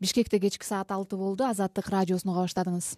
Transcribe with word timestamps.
бишкекте 0.00 0.38
кечки 0.38 0.64
саат 0.64 0.90
алты 0.90 1.16
болду. 1.16 1.44
Азаттык 1.44 1.88
радиосун 1.88 2.32
уга 2.32 2.46
баштадыңыз. 2.46 2.96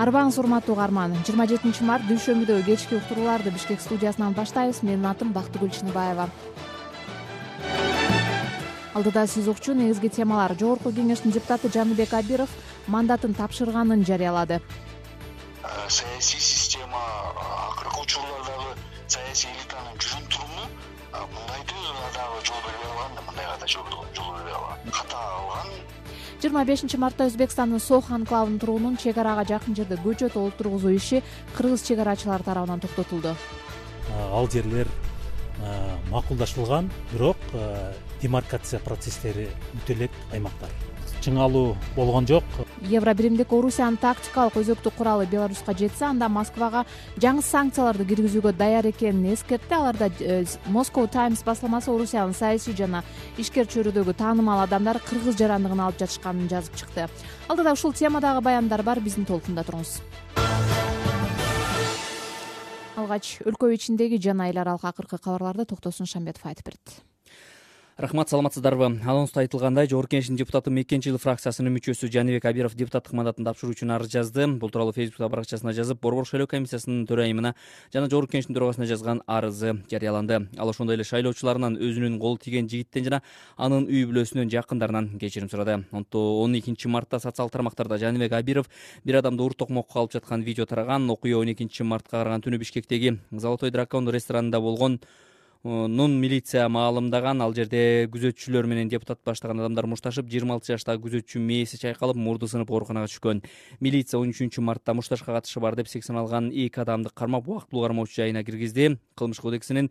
Арыбаңыз 0.00 0.38
урматтуу 0.40 0.72
угарман. 0.72 1.12
Жыйырма 1.26 1.44
жетинчи 1.50 1.84
март 1.84 2.06
дүйшөмбүдөгү 2.08 2.64
кечки 2.64 2.96
уктурууларды 2.96 3.52
бишкек 3.52 3.82
студиясынан 3.84 4.32
баштайбыз. 4.32 4.80
Менин 4.82 5.04
атым 5.04 5.34
бактыгүл 5.36 5.68
чыныбаева. 5.68 6.30
Алдыда 8.94 9.26
сиз 9.26 9.46
укчу 9.46 9.74
негизги 9.76 10.08
темалар. 10.08 10.56
Жогорку 10.58 10.90
кеңештин 10.90 11.36
депутаты 11.36 11.68
жаныбек 11.68 12.14
абиров 12.16 12.48
мандатын 12.86 13.34
тапшырганын 13.34 14.06
жарыялады. 14.08 14.62
Саясий 15.88 16.40
система 16.40 16.98
акыркы 17.68 18.00
учурлардагы 18.00 18.78
саясий 19.06 19.50
да 23.74 23.82
мындайга 23.84 24.00
да 24.00 24.14
жол 24.16 24.32
бербей 24.34 24.52
калган 24.52 24.78
ката 24.90 25.16
калган 25.16 25.68
жыйырма 26.40 26.64
бешинчи 26.64 26.96
мартта 26.96 27.26
өзбекстандын 27.28 27.80
сох 27.80 28.10
анклавынын 28.10 28.58
тургунун 28.58 28.96
чек 28.96 29.18
арага 29.18 29.44
жакын 29.44 29.76
жерде 29.76 29.98
көчөт 30.00 30.36
олтургузуу 30.40 30.94
иши 30.96 31.22
кыргыз 31.56 31.82
чек 31.84 31.98
арачылары 31.98 32.42
тарабынан 32.42 32.80
токтотулду. 32.80 33.34
Ал 34.32 34.48
жерлер 34.48 34.88
макулдашылган 36.10 36.90
бирок 37.12 37.36
демаркация 38.22 38.80
процесстери 38.80 39.50
өтө 39.74 39.92
элек 39.92 40.10
аймактар 40.32 40.70
чыңалуу 41.24 41.76
болгон 41.96 42.26
жок. 42.26 42.44
Евро 42.88 43.14
биримдик 43.14 43.52
орусиянын 43.52 43.98
тактикалык 44.00 44.56
өзөктүк 44.60 44.96
куралы 44.96 45.26
беларуска 45.30 45.74
жетсе 45.76 46.06
анда 46.08 46.28
москвага 46.32 46.84
жаңы 47.20 47.44
санкцияларды 47.44 48.06
киргизүүгө 48.08 48.54
даяр 48.56 48.88
экенин 48.90 49.34
эскертти 49.34 49.76
аларда 49.76 50.10
э, 50.20 50.44
moscow 50.66 51.06
times 51.10 51.44
басылмасы 51.44 51.90
орусиянын 51.92 52.34
саясий 52.34 52.76
жана 52.76 53.04
ишкер 53.38 53.68
чөйрөдөгү 53.68 54.16
таанымал 54.16 54.64
адамдар 54.64 55.00
кыргыз 55.04 55.36
жарандыгын 55.38 55.84
алып 55.86 56.00
жатышканын 56.00 56.48
жазып 56.48 56.80
чыкты. 56.80 57.08
Алдыда 57.48 57.76
ушул 57.76 57.92
темадагы 57.92 58.40
баяндар 58.40 58.82
бар 58.82 59.00
бизди 59.00 59.26
толкунда 59.28 59.64
туруңуз. 59.66 60.00
Алгач 62.96 63.38
өлкө 63.48 63.70
ичиндеги 63.76 64.18
жана 64.20 64.50
эл 64.50 64.60
аралык 64.60 64.84
акыркы 64.84 65.18
кабарларды 65.18 65.64
токтосун 65.64 66.06
шамбетов 66.10 66.46
айтып 66.46 66.72
берет 66.72 67.09
рахмат 68.00 68.30
саламатсыздарбы? 68.30 68.86
Анонста 69.04 69.42
айтылгандай 69.42 69.86
жогорку 69.88 70.14
кеңештин 70.14 70.36
депутаты 70.38 70.70
мекенчи 70.72 71.10
эл 71.10 71.18
фракциясынын 71.20 71.74
мүчөсү 71.74 72.08
жаныбек 72.08 72.46
абиров 72.48 72.72
депутаттык 72.74 73.12
мандатын 73.12 73.44
тапшыруу 73.44 73.74
үчүн 73.74 73.92
арыз 73.92 74.08
жазды. 74.08 74.46
Бул 74.46 74.70
тууралуу 74.72 74.94
фейсбук 74.96 75.28
баракчасына 75.30 75.74
жазып 75.76 76.00
борбор 76.00 76.24
шайлоо 76.24 76.48
комиссиясынын 76.48 77.04
төрайымына 77.10 77.54
жана 77.92 78.08
жогорку 78.08 78.32
кеңештин 78.32 78.56
төрагасына 78.56 78.88
жазган 78.88 79.22
арызы 79.26 79.76
жарыяланды. 79.92 80.48
Ал 80.56 80.72
ошондой 80.72 80.96
эле 80.96 81.04
шайлоочуларынан 81.04 81.76
өзүнүн 81.76 82.18
колу 82.18 82.40
тийген 82.40 82.68
жигиттен 82.72 83.04
жана 83.04 83.22
анын 83.56 83.84
үй 83.84 84.06
бүлөсүнөн 84.08 84.48
жакындарынан 84.48 85.18
кечирим 85.20 85.50
сурады. 85.50 85.84
Он 85.92 86.56
экинчи 86.56 86.88
мартта 86.88 87.20
социалдык 87.20 87.52
тармактарда 87.52 87.98
жаныбек 87.98 88.32
абиров 88.32 88.70
бир 89.04 89.20
адамды 89.20 89.42
ур 89.42 89.52
токмокко 89.52 90.00
алып 90.00 90.12
жаткан 90.12 90.40
видео 90.42 90.64
тараган 90.64 91.10
окуя 91.10 91.36
он 91.36 91.52
экинчи 91.52 91.82
мартка 91.82 92.22
караган 92.22 92.40
түнү 92.40 92.58
бишкектеги 92.58 93.18
золотой 93.30 93.70
дракон 93.70 94.08
ресторанында 94.08 94.60
болгон 94.60 95.00
нун 95.62 96.14
милиция 96.20 96.68
маалымдаган 96.72 97.42
ал 97.44 97.52
жерде 97.52 98.08
күзөтчүлөр 98.08 98.64
менен 98.64 98.88
депутат 98.88 99.18
баштаган 99.26 99.60
адамдар 99.60 99.84
мушташып 99.92 100.30
жыйырма 100.32 100.56
алты 100.56 100.72
жаштагы 100.72 101.04
күзөтчү 101.04 101.42
мээси 101.44 101.76
чайкалып 101.82 102.16
мурду 102.16 102.48
сынып 102.48 102.70
ооруканага 102.72 103.10
түшкөн. 103.12 103.42
Милиция 103.80 104.20
он 104.20 104.32
үчүнчү 104.32 104.64
мартта 104.64 104.94
мушташка 104.96 105.34
катышы 105.34 105.60
бар 105.60 105.76
деп 105.76 105.88
сексен 105.88 106.16
алган 106.16 106.48
эки 106.48 106.80
адамды 106.80 107.10
кармап 107.12 107.48
убактылуу 107.48 107.84
кармоочу 107.84 108.22
жайына 108.22 108.42
киргизди. 108.42 108.96
Кылмыш 109.16 109.40
кодексинин 109.40 109.90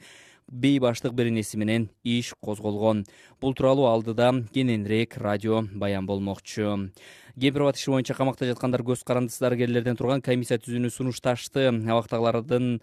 бейбаштык 0.49 1.13
беренеси 1.13 1.57
менен 1.57 1.91
иш 2.03 2.33
козголгон. 2.41 3.05
Бул 3.39 3.53
тууралуу 3.53 3.85
алдыда 3.85 4.31
кененирээк 4.51 5.17
радио 5.17 5.61
баян 5.75 6.07
болмокчу. 6.07 6.89
Кемпир 7.39 7.61
абад 7.61 7.77
иши 7.77 7.91
боюнча 7.91 8.15
камакта 8.15 8.49
жаткандар 8.49 8.81
көз 8.81 9.05
карандысыз 9.05 9.39
дарыгерлерден 9.45 9.95
турган 9.95 10.21
комиссия 10.21 10.57
түзүүнү 10.57 10.89
сунушташты. 10.89 11.69
Абактагылардын 11.69 12.81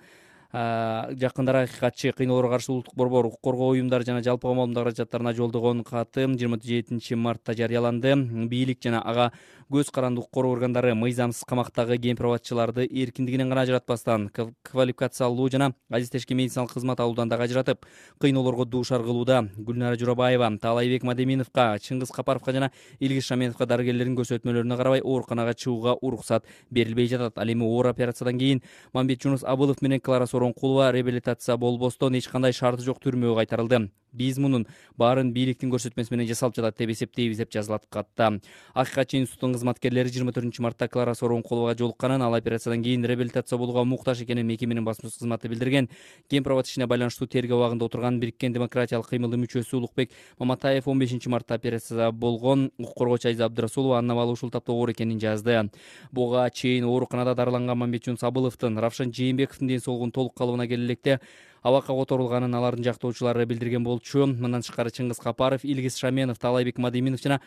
жакындары 0.52 1.64
акыйкатчы 1.66 2.12
кыйноолорго 2.16 2.54
каршы 2.54 2.72
улуттук 2.72 2.94
борбор 2.94 3.26
укук 3.26 3.40
коргоо 3.42 3.70
уюмдары 3.74 4.04
жана 4.04 4.22
жалпыга 4.22 4.54
маалымдоо 4.54 4.84
каражаттарына 4.84 5.34
жолдогон 5.34 5.82
каты 5.84 6.26
жыйырма 6.26 6.60
жетинчи 6.62 7.14
мартта 7.14 7.52
жарыяланды. 7.54 8.14
Бийлик 8.46 8.82
жана 8.82 9.02
ага 9.02 9.32
көз 9.72 9.90
каранды 9.90 10.20
укук 10.20 10.32
коргоо 10.32 10.54
органдары 10.54 10.94
мыйзамсыз 10.94 11.44
камактагы 11.44 11.98
кемпир 11.98 12.26
эркиндигинен 12.26 13.48
гана 13.48 13.62
ажыратпастан 13.62 14.30
квалификациялуу 14.62 15.48
жана 15.50 15.74
азиздешкен 15.90 16.36
медициналык 16.36 16.72
кызмат 16.72 17.00
алуудан 17.00 17.28
дагы 17.28 17.44
ажыратып 17.44 17.84
кыйноолорго 18.20 18.64
дуушар 18.64 19.02
кылууда 19.02 19.48
гүлнара 19.56 19.96
журабаева 19.98 20.50
таалайбек 20.62 21.02
мадеминовго 21.02 21.66
чыңгыз 21.82 22.12
капаровго 22.14 22.52
жана 22.52 22.70
илгиз 23.00 23.24
шаменовго 23.24 23.66
дарыгерлердин 23.66 24.16
көрсөтмөлөрүнө 24.16 24.76
карабай 24.76 25.00
ооруканага 25.00 25.54
чыгууга 25.54 25.96
уруксат 26.00 26.44
берилбей 26.70 27.08
жатат. 27.08 27.38
Ал 27.38 27.48
эми 27.48 27.64
оор 27.64 27.88
операциядан 27.88 28.38
кийин 28.38 28.62
мамбет 28.92 29.22
жунус 29.22 29.42
абылов 29.44 29.82
менен 29.82 30.00
клара 30.00 30.26
оронкулова 30.32 30.92
реабилитация 30.92 31.56
болбостон 31.56 32.14
эч 32.14 32.28
кандай 32.28 32.52
шарты 32.52 32.82
жок 32.82 33.00
түрмөгө 33.02 33.36
кайтарылды 33.36 33.90
биз 34.16 34.38
мунун 34.38 34.66
баарын 34.96 35.32
бийликтин 35.32 35.70
көрсөтмөсү 35.70 36.14
менен 36.14 36.30
жасалып 36.32 36.56
жатат 36.56 36.78
деп 36.80 36.90
эсептейбиз 36.96 37.42
деп 37.44 37.52
жазылат 37.52 37.86
катта 37.90 38.32
акыйкатчы 38.74 39.20
институттун 39.20 39.54
кызматкерлери 39.54 40.12
жыйырма 40.12 40.32
төртүнчү 40.36 40.64
мартта 40.64 40.88
клара 40.88 41.14
сооронкуловага 41.14 41.76
жолукканын 41.78 42.22
ал 42.22 42.34
операциядан 42.34 42.82
кийин 42.82 43.04
реабилитация 43.04 43.58
болууга 43.58 43.84
муктаж 43.84 44.22
экенин 44.22 44.46
мекеменин 44.46 44.84
басма 44.84 45.10
кызматы 45.10 45.48
билдирген. 45.48 45.88
Кемпир 46.30 46.52
абад 46.52 46.66
ишине 46.66 46.86
байланыштуу 46.86 47.28
тергөө 47.28 47.58
абагында 47.60 47.86
отурган 47.86 48.20
бириккен 48.20 48.52
демократиялык 48.52 49.08
кыймылдын 49.10 49.42
мүчөсү 49.44 49.78
улукбек 49.78 50.10
маматаев 50.38 50.88
он 50.88 50.98
бешинчи 50.98 51.28
мартта 51.28 51.54
операцияда 51.54 52.10
болгон. 52.12 52.70
Укук 52.78 52.96
коргоочу 52.96 53.28
азиза 53.28 53.46
абдырасулова 53.46 53.98
анын 53.98 54.16
абалы 54.16 54.32
ушул 54.32 54.50
тапта 54.50 54.72
оор 54.72 54.92
экенин 54.92 55.20
жазды. 55.20 55.70
Буга 56.12 56.48
чейин 56.50 56.84
ооруканада 56.84 57.34
дарыланган 57.34 57.78
мамбетжунус 57.78 58.22
абыловдун 58.22 58.78
равшан 58.78 59.12
жээнбековдун 59.12 59.68
ден 59.68 59.80
соолугунун 59.80 60.12
толук 60.12 60.34
калыбына 60.36 60.66
келе 60.66 60.84
электе 60.84 61.20
абакка 61.66 61.94
которулганын 61.98 62.54
алардын 62.54 62.84
жактоочулары 62.86 63.46
билдирген 63.46 63.82
болчу. 63.84 64.26
Мындан 64.26 64.62
тышкары 64.62 64.92
чыңгыз 64.94 65.18
капаров 65.22 65.64
илгиз 65.64 65.98
шаменов 65.98 66.38
таалайбек 66.38 66.78
мадеминов 66.78 67.22
жана 67.22 67.40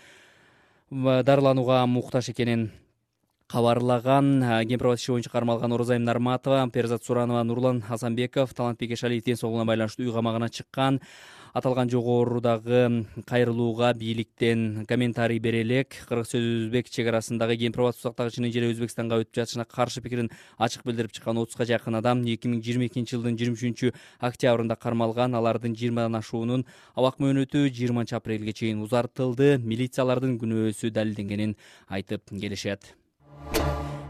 дарыланууга 0.91 1.85
муктаж 1.87 2.29
экенин 2.29 2.71
кабарлаган. 3.47 4.43
Кемпир 4.67 4.87
абад 4.87 4.99
иши 4.99 5.11
боюнча 5.11 5.29
кармалган 5.29 5.71
оразайым 5.73 6.03
нарматова 6.03 6.69
перзат 6.73 7.03
суранова 7.03 7.43
нурлан 7.43 7.83
асанбеков 7.89 8.53
талантбек 8.53 8.91
эшалиев 8.91 9.23
ден 9.23 9.37
соолугуна 9.37 9.65
байланыштуу 9.65 10.05
үй 10.05 10.13
камагына 10.13 10.49
чыккан 10.49 10.99
аталган 11.53 11.89
жогорудагы 11.89 13.05
кайрылууга 13.25 13.93
бийликтен 13.93 14.85
комментарий 14.87 15.39
бере 15.39 15.61
элек 15.61 15.95
кыргыз 16.07 16.35
өзбек 16.35 16.89
чек 16.89 17.07
арасындагы 17.07 17.57
кемпир 17.57 17.81
абад 17.81 17.95
суу 17.95 18.13
жери 18.29 18.71
өзбекстанга 18.71 19.21
өтүп 19.23 19.35
жатышына 19.35 19.65
каршы 19.65 20.01
пикирин 20.01 20.29
ачык 20.57 20.85
билдирип 20.85 21.11
чыккан 21.11 21.37
отузга 21.37 21.65
жакын 21.65 21.95
адам 21.95 22.23
эки 22.25 22.47
миң 22.47 22.61
жыйырма 22.61 22.87
экинчи 22.89 23.15
жылдын 23.15 23.37
жыйырма 23.39 23.57
үчүнчү 23.57 23.93
октябрында 24.19 24.75
кармалган 24.75 25.35
алардын 25.35 25.75
жыйырмадан 25.75 26.19
ашуунун 26.19 26.65
абак 26.95 27.19
мөөнөтү 27.23 27.67
жыйырманчы 27.73 28.15
апрелге 28.19 28.53
чейин 28.53 28.83
узартылды. 28.85 29.57
Милициялардын 29.57 30.37
күнөөсү 30.41 30.93
далилденгенин 30.93 31.55
айтып 31.89 32.29
келишет 32.29 32.95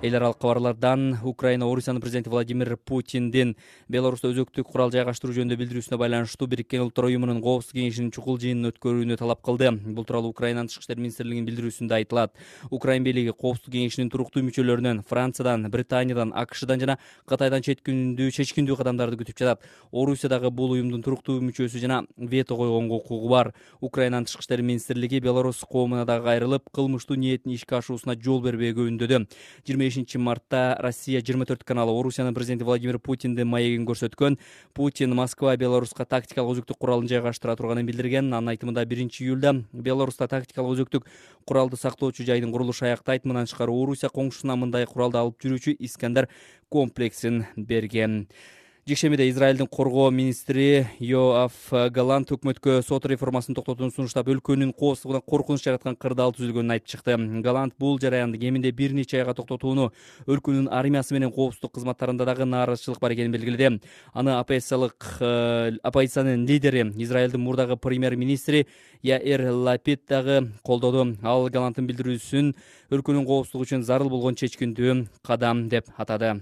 эл 0.01 0.15
аралык 0.15 0.37
кабарлардан 0.39 1.17
украина 1.23 1.67
орусиянын 1.67 2.01
президенти 2.01 2.29
владимир 2.29 2.77
путиндин 2.77 3.57
беларуста 3.89 4.29
өзөктүк 4.31 4.69
курал 4.71 4.93
жайгаштыруу 4.93 5.33
жөнүндө 5.35 5.57
билдирүүсүнө 5.59 5.97
байланыштуу 5.99 6.47
бириккен 6.47 6.85
улуттар 6.85 7.09
уюмунун 7.09 7.41
коопсуздук 7.43 7.75
кеңешинин 7.81 8.13
чукул 8.15 8.39
жыйынын 8.39 8.71
өткөрүүнү 8.71 9.17
талап 9.19 9.41
кылды. 9.43 9.73
Бул 9.75 10.05
тууралуу 10.07 10.31
украинанын 10.31 10.69
тышкы 10.71 10.85
иштер 10.85 11.01
министрлигинин 11.03 11.49
билдирүүсүндө 11.49 11.97
айтылат. 11.97 12.31
Украин 12.71 13.03
бийлиги 13.03 13.33
коопсуздук 13.35 13.75
кеңешинин 13.75 14.07
туруктуу 14.13 14.39
мүчөлөрүнөн 14.47 15.03
франциядан 15.03 15.67
британиядан 15.67 16.31
акшдан 16.31 16.79
жана 16.79 16.95
кытайдан 17.27 17.59
чечкиндүү 17.67 18.31
чечкиндүү 18.39 18.79
кадамдарды 18.79 19.19
күтүп 19.19 19.35
жатат. 19.43 19.67
Орусия 19.91 20.31
дагы 20.31 20.47
бул 20.47 20.77
уюмдун 20.77 21.03
туруктуу 21.03 21.41
мүчөсү 21.43 21.83
жана 21.83 22.05
вето 22.15 22.55
койгонго 22.55 23.01
укугу 23.03 23.27
бар. 23.27 23.51
Украинанын 23.81 24.31
тышкы 24.31 24.47
иштер 24.47 24.63
министрлиги 24.63 25.19
беларусь 25.19 25.59
коомуна 25.59 26.05
дагы 26.05 26.31
кайрылып 26.31 26.71
кылмыштуу 26.71 27.19
ниетин 27.19 27.51
ишке 27.51 27.75
ашуусуна 27.81 28.15
жол 28.15 28.39
бербөөгө 28.45 28.87
үндөдү 28.87 29.25
жыйырма 29.67 29.88
бешинчи 29.89 30.21
мартта 30.21 30.77
россия 30.79 31.21
жыйырма 31.21 31.47
төрт 31.49 31.63
каналы 31.65 31.93
орусиянын 31.97 32.35
президенти 32.37 32.63
владимир 32.63 32.99
путиндин 32.99 33.47
маегин 33.49 33.87
көрсөткөн 33.89 34.37
путин 34.77 35.15
москва 35.17 35.55
беларуска 35.57 36.05
тактикалык 36.05 36.59
өзөктүк 36.59 36.77
куралын 36.77 37.09
жайгаштыра 37.09 37.55
турганын 37.57 37.89
билдирген 37.89 38.29
анын 38.29 38.53
айтымында 38.53 38.85
биринчи 38.85 39.23
июлда 39.25 39.55
беларуста 39.73 40.27
тактикалык 40.29 40.77
өзөктүк 40.77 41.09
куралды 41.49 41.81
сактоочу 41.81 42.27
жайдын 42.27 42.53
курулушу 42.53 42.85
аяктайт 42.85 43.25
мындан 43.25 43.49
тышкары 43.49 43.73
орусия 43.73 44.13
коңшусуна 44.13 44.59
мындай 44.59 44.85
куралды 44.85 45.17
алып 45.23 45.41
жүрүүчү 45.41 45.75
искандер 45.79 46.29
комплексин 46.69 47.45
берген 47.57 48.27
жекшембиде 48.89 49.29
израилдин 49.29 49.67
коргоо 49.67 50.09
министри 50.09 50.87
йоаф 50.99 51.69
галанд 51.93 52.31
өкмөткө 52.33 52.79
сот 52.81 53.05
реформасын 53.05 53.53
токтотууну 53.53 53.93
сунуштап 53.93 54.31
өлкөнүн 54.33 54.71
коопсуздугуна 54.73 55.21
коркунуч 55.21 55.61
жараткан 55.61 55.93
кырдаал 55.93 56.33
түзүлгөнүн 56.33 56.73
айтып 56.73 56.89
чыкты. 56.95 57.17
Галанд 57.45 57.75
бул 57.77 57.99
жараянды 58.01 58.41
кеминде 58.41 58.71
бир 58.73 58.95
нече 58.97 59.21
айга 59.21 59.35
токтотууну 59.37 59.91
өлкөнүн 60.25 60.71
армиясы 60.73 61.13
менен 61.13 61.29
коопсуздук 61.29 61.75
кызматтарында 61.77 62.25
дагы 62.25 62.49
нааразычылык 62.49 62.99
бар 62.99 63.13
экенин 63.13 63.31
белгиледи. 63.31 63.79
Аны 64.13 64.39
оппозициялык 64.39 65.17
э, 65.21 65.77
оппозициянын 65.83 66.47
лидери 66.47 66.89
израилдин 66.97 67.41
мурдагы 67.41 67.77
премьер 67.77 68.15
министри 68.15 68.65
яэр 69.03 69.51
лапид 69.51 70.07
дагы 70.09 70.49
колдоду. 70.63 71.13
Ал 71.21 71.49
галандтын 71.49 71.85
билдирүүсүн 71.85 72.55
өлкөнүн 72.89 73.25
коопсуздугу 73.25 73.69
үчүн 73.69 73.85
зарыл 73.85 74.09
болгон 74.09 74.33
чечкиндүү 74.33 75.03
кадам 75.21 75.67
деп 75.69 75.93
атады 75.97 76.39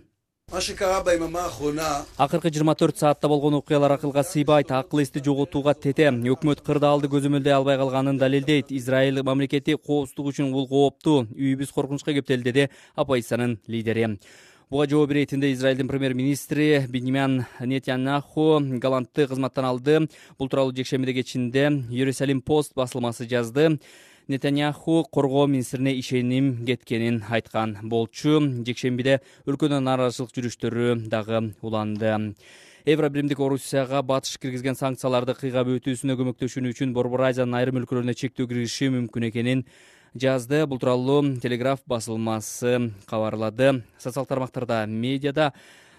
акыркы 2.16 2.48
жыйырма 2.56 2.74
төрт 2.80 2.96
саатта 3.02 3.28
болгон 3.28 3.58
окуялар 3.58 3.92
акылга 3.92 4.24
сыйбайт 4.24 4.72
акыл 4.72 5.02
эсти 5.04 5.20
жоготууга 5.20 5.74
тете. 5.76 6.08
Өкмөт 6.08 6.62
кырдаалды 6.64 7.10
көзөмөлдөй 7.12 7.52
албай 7.52 7.76
калганын 7.76 8.16
далилдейт. 8.18 8.72
Израиль 8.72 9.22
мамлекети 9.28 9.76
коопсуздук 9.76 10.32
үчүн 10.32 10.54
бул 10.56 10.70
кооптуу 10.72 11.26
үйүбүз 11.36 11.74
коркунучка 11.76 12.16
кептелди 12.16 12.54
деди 12.54 12.70
оппозициянын 12.96 13.60
лидери. 13.68 14.22
Буга 14.70 14.88
жооп 14.88 15.12
иретинде 15.12 15.52
израилдин 15.52 15.90
премьер 15.90 16.14
министри 16.14 16.86
бенемян 16.88 17.46
нетянаху 17.60 18.62
голландты 18.80 19.28
кызматтан 19.28 19.66
алды. 19.66 20.08
Бул 20.40 20.48
тууралуу 20.48 20.74
жекшембиде 20.74 21.14
кечинде 21.14 21.68
иерусалим 21.92 22.42
пост 22.42 22.72
басылмасы 22.74 23.28
жазды 23.28 23.82
нетаняху 24.28 25.06
коргоо 25.12 25.48
министрине 25.48 25.94
ишеним 26.00 26.66
кеткенин 26.66 27.24
айткан 27.30 27.78
болчу 27.84 28.40
жекшембиде 28.68 29.20
өлкөдө 29.48 29.80
нааразычылык 29.80 30.34
жүрүштөрү 30.36 30.96
дагы 31.08 31.54
уланды. 31.62 32.36
Евро 32.86 33.10
биримдик 33.10 33.40
орусияга 33.40 34.02
батыш 34.02 34.38
киргизген 34.40 34.76
санкцияларды 34.76 35.34
кыйгап 35.36 35.68
өтүүсүнө 35.74 36.16
көмөктөшүүнү 36.20 36.72
үчүн 36.72 36.94
борбор 36.96 37.26
азиянын 37.28 37.58
айрым 37.60 37.82
өлкөлөрүнө 37.82 38.16
чектөө 38.16 38.48
киргизиши 38.48 38.88
мүмкүн 38.94 39.28
экенин 39.28 39.66
жазды. 40.16 40.66
Бул 40.68 40.80
тууралуу 40.80 41.38
телеграф 41.44 41.84
басылмасы 41.86 42.94
кабарлады. 43.06 43.84
Социалдык 44.00 44.30
тармактарда 44.30 44.86
медиада 44.88 45.52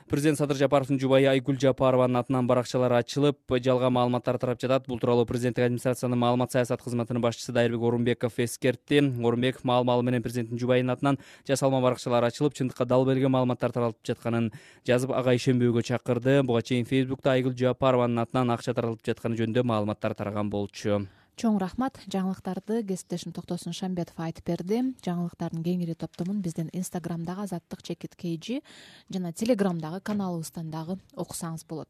президент 0.09 0.39
садыр 0.39 0.57
жапаровдун 0.57 0.99
жубайы 0.99 1.27
айгүл 1.31 1.59
жапарованын 1.61 2.19
атынан 2.23 2.47
баракчалар 2.49 2.95
ачылып 2.99 3.55
жалган 3.65 3.93
маалыматтар 3.93 4.39
тарап 4.41 4.61
жатат. 4.61 4.87
Бул 4.89 4.99
тууралуу 4.99 5.27
президенттик 5.29 5.67
администрациянын 5.67 6.19
маалымат 6.19 6.53
саясат 6.53 6.83
кызматынын 6.83 7.23
башчысы 7.23 7.53
дайырбек 7.53 7.83
орунбеков 7.83 8.39
эскертти. 8.39 9.03
Орунбеков 9.03 9.65
маал 9.65 9.85
менен 10.03 10.23
президенттин 10.23 10.59
жубайынын 10.59 10.97
атынан 10.97 11.19
жасалма 11.47 11.83
баракчалар 11.85 12.25
ачылып 12.31 12.57
чындыкка 12.57 12.87
дал 12.87 13.05
берилген 13.05 13.33
маалыматтар 13.37 13.73
таралып 13.73 14.01
жатканын 14.07 14.51
жазып 14.89 15.13
ага 15.13 15.37
ишенбөөгө 15.37 15.85
чакырды. 15.93 16.43
Буга 16.43 16.63
чейин 16.63 16.89
фейсбукта 16.89 17.37
айгүл 17.37 17.57
жапарованын 17.59 18.25
атынан 18.25 18.57
акча 18.57 18.75
таралып 18.75 19.05
жатканы 19.05 19.37
жөнүндө 19.37 19.67
маалыматтар 19.69 20.15
тараган 20.15 20.51
болчу 20.51 21.05
чоң 21.39 21.59
рахмат. 21.63 22.01
Жаңылыктарды 22.11 22.83
кесиптешим 22.89 23.33
токтосун 23.37 23.77
шамбетов 23.77 24.19
айтып 24.19 24.51
берди. 24.51 24.83
Жаңылыктардын 25.07 25.63
кеңири 25.63 25.95
топтомун 25.99 26.43
биздин 26.43 26.69
инстаграмдагы 26.73 27.47
азаттык 27.47 27.83
чекит 27.87 28.19
kg 28.19 28.61
жана 29.09 29.33
телеграмдагы 29.33 30.03
каналыбыздан 30.03 30.71
дагы 30.75 30.99
окусаңыз 31.15 31.65
болот. 31.69 31.89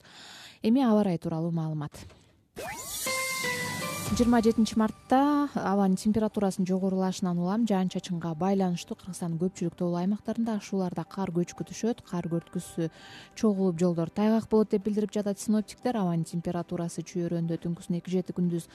Эми 0.62 0.84
аба 0.84 1.02
ырайы 1.02 1.18
тууралуу 1.18 1.50
маалымат 1.50 1.96
жыйырма 4.08 4.40
жетинчи 4.40 4.72
мартта 4.80 5.48
абанын 5.52 5.98
температурасынын 6.00 6.66
жогорулашынан 6.66 7.38
улам 7.38 7.66
жаан 7.68 7.90
чачынга 7.92 8.30
байланыштуу 8.40 8.96
кыргызстандын 8.96 9.36
көпчүлүк 9.42 9.76
тоолуу 9.76 9.98
аймактарында 10.00 10.54
ушууларда 10.62 11.04
кар 11.04 11.28
көчкү 11.36 11.66
түшөт 11.68 12.00
кар 12.08 12.24
көрткүсү 12.32 12.88
чогулуп 13.36 13.76
жолдор 13.78 14.08
тайгак 14.08 14.48
болот 14.48 14.70
деп 14.72 14.86
билдирип 14.86 15.12
жатат 15.12 15.38
синоптиктер. 15.38 16.00
Абанын 16.00 16.24
температурасы 16.24 17.04
чүйөрөндө 17.04 17.60
түнкүсүн 17.66 17.98
эки 18.00 18.14
жети 18.16 18.32
күндүз 18.32 18.68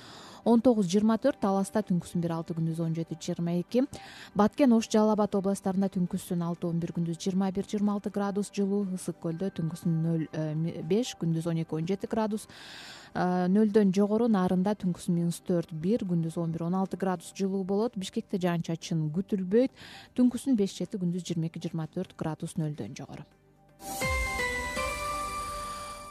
он 0.46 0.62
тогуз 0.62 0.88
жыйырма 0.92 1.18
төрт 1.18 1.42
таласта 1.42 1.82
түнкүсүн 1.82 2.22
бир 2.22 2.38
алты 2.38 2.54
күндүз 2.54 2.82
он 2.86 2.94
жети 2.94 3.18
жыйырма 3.18 3.58
эки. 3.64 3.88
Баткен 4.36 4.74
ош 4.78 4.90
жалал 4.92 5.16
абад 5.16 5.36
областтарында 5.40 5.90
түнкүсүн 5.98 6.44
алты 6.46 6.68
он 6.68 6.80
бир 6.80 6.94
күндүз 6.94 7.18
жыйырма 7.18 7.52
бир 7.52 7.66
жыйырма 7.66 7.98
алты 7.98 8.14
градус 8.14 8.52
жылуу. 8.54 8.86
Ысык 8.94 9.18
көлдө 9.24 9.50
түнкүсүн 9.58 10.02
нөл 10.04 10.28
э, 10.32 10.84
беш 10.84 11.16
күндүз 11.20 11.48
он 11.50 11.64
эки 11.64 11.74
он 11.74 11.88
жети 11.88 12.12
градус 12.12 12.48
нөлдөн 13.14 13.94
жогору 13.96 14.28
нарында 14.32 14.74
түнкүсүн 14.84 15.18
минус 15.20 15.42
төрт 15.48 15.74
бир 15.74 16.06
күндүз 16.10 16.38
он 16.42 16.52
бир 16.56 16.66
он 16.70 16.76
алты 16.76 16.98
градус 16.98 17.34
жылуу 17.38 17.64
болот. 17.64 17.94
Бишкекте 17.98 18.40
жаан 18.42 18.66
чачын 18.66 19.06
күтүлбөйт 19.14 19.72
түнкүсүн 20.18 20.58
беш 20.58 20.78
жети 20.80 20.98
күндүз 20.98 21.28
жыйырма 21.28 21.52
эки 21.52 21.62
жыйырма 21.62 21.88
төрт 21.94 22.18
градус 22.18 22.58
нөлдөн 22.58 22.98
жогору 22.98 23.26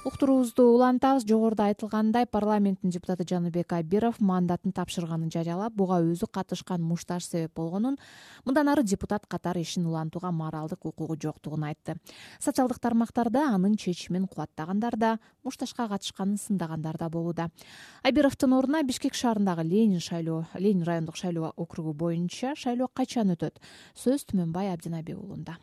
уктуруубузду 0.04 0.64
улантабыз. 0.74 1.24
Жогоруда 1.26 1.66
айтылгандай 1.70 2.26
парламенттин 2.26 2.90
депутаты 2.90 3.24
жаныбек 3.28 3.72
абиров 3.72 4.18
мандатын 4.20 4.72
тапшырганын 4.72 5.30
жарыялап 5.30 5.74
буга 5.74 6.00
өзү 6.02 6.26
катышкан 6.26 6.82
мушташ 6.82 7.28
себеп 7.28 7.54
болгонун 7.54 7.98
мындан 8.44 8.68
ары 8.68 8.82
депутат 8.82 9.26
катары 9.26 9.62
ишин 9.62 9.86
улантууга 9.86 10.32
моралдык 10.32 10.84
укугу 10.84 11.16
жоктугун 11.22 11.64
айтты. 11.64 11.96
Социалдык 12.40 12.80
тармактарда 12.80 13.54
анын 13.54 13.76
чечимин 13.76 14.26
кубаттагандар 14.26 14.96
да 14.96 15.18
мушташка 15.44 15.88
катышканын 15.88 16.38
сындагандар 16.38 16.98
да 16.98 17.08
болууда. 17.08 17.50
Абировдун 18.02 18.52
ордуна 18.54 18.82
бишкек 18.82 19.14
шаарындагы 19.14 19.62
ленин 19.62 20.00
шайлоо 20.00 20.46
ленин 20.54 20.82
райондук 20.82 21.16
шайлоо 21.16 21.52
округу 21.56 21.92
боюнча 21.92 22.56
шайлоо 22.56 22.88
качан 22.88 23.30
өтөт? 23.36 23.60
Сөз 23.94 24.26
түмөнбай 24.26 24.72
абдинабек 24.72 25.18
уулунда 25.18 25.58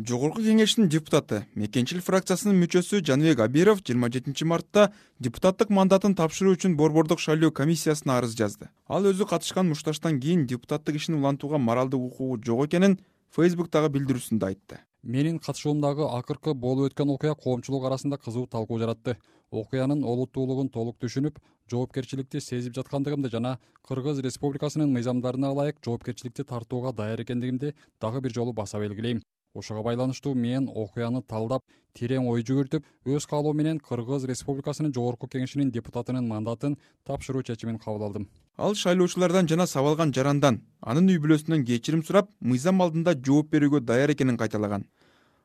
жогорку 0.00 0.40
кеңештин 0.40 0.88
депутаты 0.88 1.42
мекенчил 1.54 2.00
фракциясынын 2.00 2.56
мүчөсү 2.62 3.02
жаныбек 3.04 3.42
абиров 3.44 3.82
жыйырма 3.84 4.08
жетинчи 4.12 4.46
мартта 4.48 4.86
депутаттык 5.20 5.68
мандатын 5.68 6.14
тапшыруу 6.16 6.56
үчүн 6.56 6.76
борбордук 6.76 7.20
шайлоо 7.20 7.50
комиссиясына 7.52 8.16
арыз 8.18 8.32
жазды. 8.38 8.70
Ал 8.88 9.04
өзү 9.04 9.28
катышкан 9.28 9.68
мушташтан 9.68 10.18
кийин 10.20 10.46
депутаттык 10.46 10.96
ишин 10.96 11.18
улантууга 11.20 11.58
моралдык 11.58 12.00
укугу 12.00 12.40
жок 12.42 12.64
экенин 12.66 12.98
фейсбуктагы 13.36 13.92
билдирүүсүндө 13.92 14.48
айтты. 14.48 14.80
Менин 15.02 15.38
катышуумдагы 15.38 16.08
акыркы 16.08 16.54
болуп 16.54 16.92
өткөн 16.92 17.12
окуя 17.12 17.34
коомчулук 17.34 17.84
арасында 17.84 18.16
кызуу 18.16 18.46
талкуу 18.46 18.78
жаратты. 18.78 19.16
Окуянын 19.50 20.04
олуттуулугун 20.08 20.70
толук 20.72 20.96
түшүнүп 21.02 21.36
жоопкерчиликти 21.68 22.40
сезип 22.40 22.72
жаткандыгымды 22.78 23.28
жана 23.28 23.58
кыргыз 23.84 24.22
республикасынын 24.24 24.94
мыйзамдарына 24.94 25.52
ылайык 25.52 25.82
жоопкерчиликти 25.84 26.46
тартууга 26.48 26.94
даяр 26.96 27.20
экендигимди 27.20 27.74
дагы 28.00 28.22
бир 28.22 28.32
жолу 28.32 28.54
баса 28.54 28.80
белгилейм 28.80 29.20
ошого 29.54 29.82
байланыштуу 29.82 30.34
мен 30.34 30.68
окуяны 30.68 31.22
талдап 31.22 31.62
терең 31.98 32.28
ой 32.30 32.42
жүгүртүп 32.42 32.84
өз 33.04 33.26
каалоом 33.28 33.56
менен 33.60 33.78
кыргыз 33.78 34.24
республикасынын 34.30 34.94
жогорку 34.96 35.28
кеңешинин 35.28 35.70
депутатынын 35.70 36.26
мандатын 36.28 36.78
тапшыруу 37.04 37.42
чечимин 37.42 37.78
кабыл 37.78 38.06
алдым. 38.06 38.28
Ал 38.56 38.74
шайлоочулардан 38.74 39.48
жана 39.48 39.66
сабалган 39.66 40.12
жарандан 40.12 40.62
анын 40.80 41.10
үй 41.12 41.20
бүлөсүнөн 41.20 41.66
кечирим 41.68 42.02
сурап 42.02 42.30
мыйзам 42.40 42.80
алдында 42.80 43.14
жооп 43.14 43.52
берүүгө 43.52 43.80
даяр 43.80 44.14
экенин 44.14 44.40
кайталаган. 44.40 44.86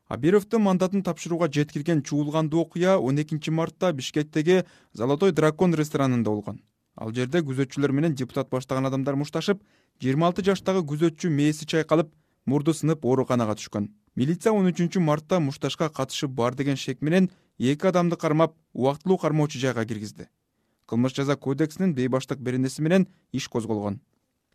Абировдун 0.07 0.63
мандатын 0.63 1.03
тапшырууга 1.03 1.51
жеткирген 1.51 2.01
чуулгандуу 2.03 2.61
окуя 2.61 2.97
он 2.97 3.19
экинчи 3.19 3.51
мартта 3.51 3.91
бишкектеги 3.91 4.63
золотой 4.93 5.33
дракон 5.33 5.75
ресторанында 5.75 6.29
болгон. 6.29 6.61
Ал 6.95 7.11
жерде 7.11 7.43
күзөтчүлөр 7.43 7.91
менен 7.91 8.15
депутат 8.15 8.49
баштаган 8.49 8.87
адамдар 8.87 9.19
мушташып 9.19 9.59
жыйырма 10.01 10.29
алты 10.31 10.45
жаштагы 10.47 10.85
күзөтчү 10.87 11.29
мээси 11.29 11.67
чайкалып 11.67 12.09
мурду 12.47 12.73
сынып 12.73 13.05
ооруканага 13.05 13.53
түшкөн. 13.59 13.91
Милиция 14.15 14.55
он 14.57 14.71
үчүнчү 14.71 15.03
мартта 15.03 15.39
мушташка 15.39 15.91
катышы 15.93 16.27
бар 16.27 16.55
деген 16.55 16.75
шек 16.75 17.03
менен 17.05 17.29
эки 17.59 17.85
адамды 17.85 18.17
кармап 18.17 18.55
убактылуу 18.73 19.19
кармоочу 19.21 19.59
жайга 19.59 19.85
киргизди. 19.85 20.29
Кылмыш 20.87 21.13
жаза 21.13 21.35
кодексинин 21.35 21.93
бейбаштык 21.93 22.39
беренеси 22.39 22.81
менен 22.81 23.07
иш 23.31 23.47
козголгон 23.47 23.99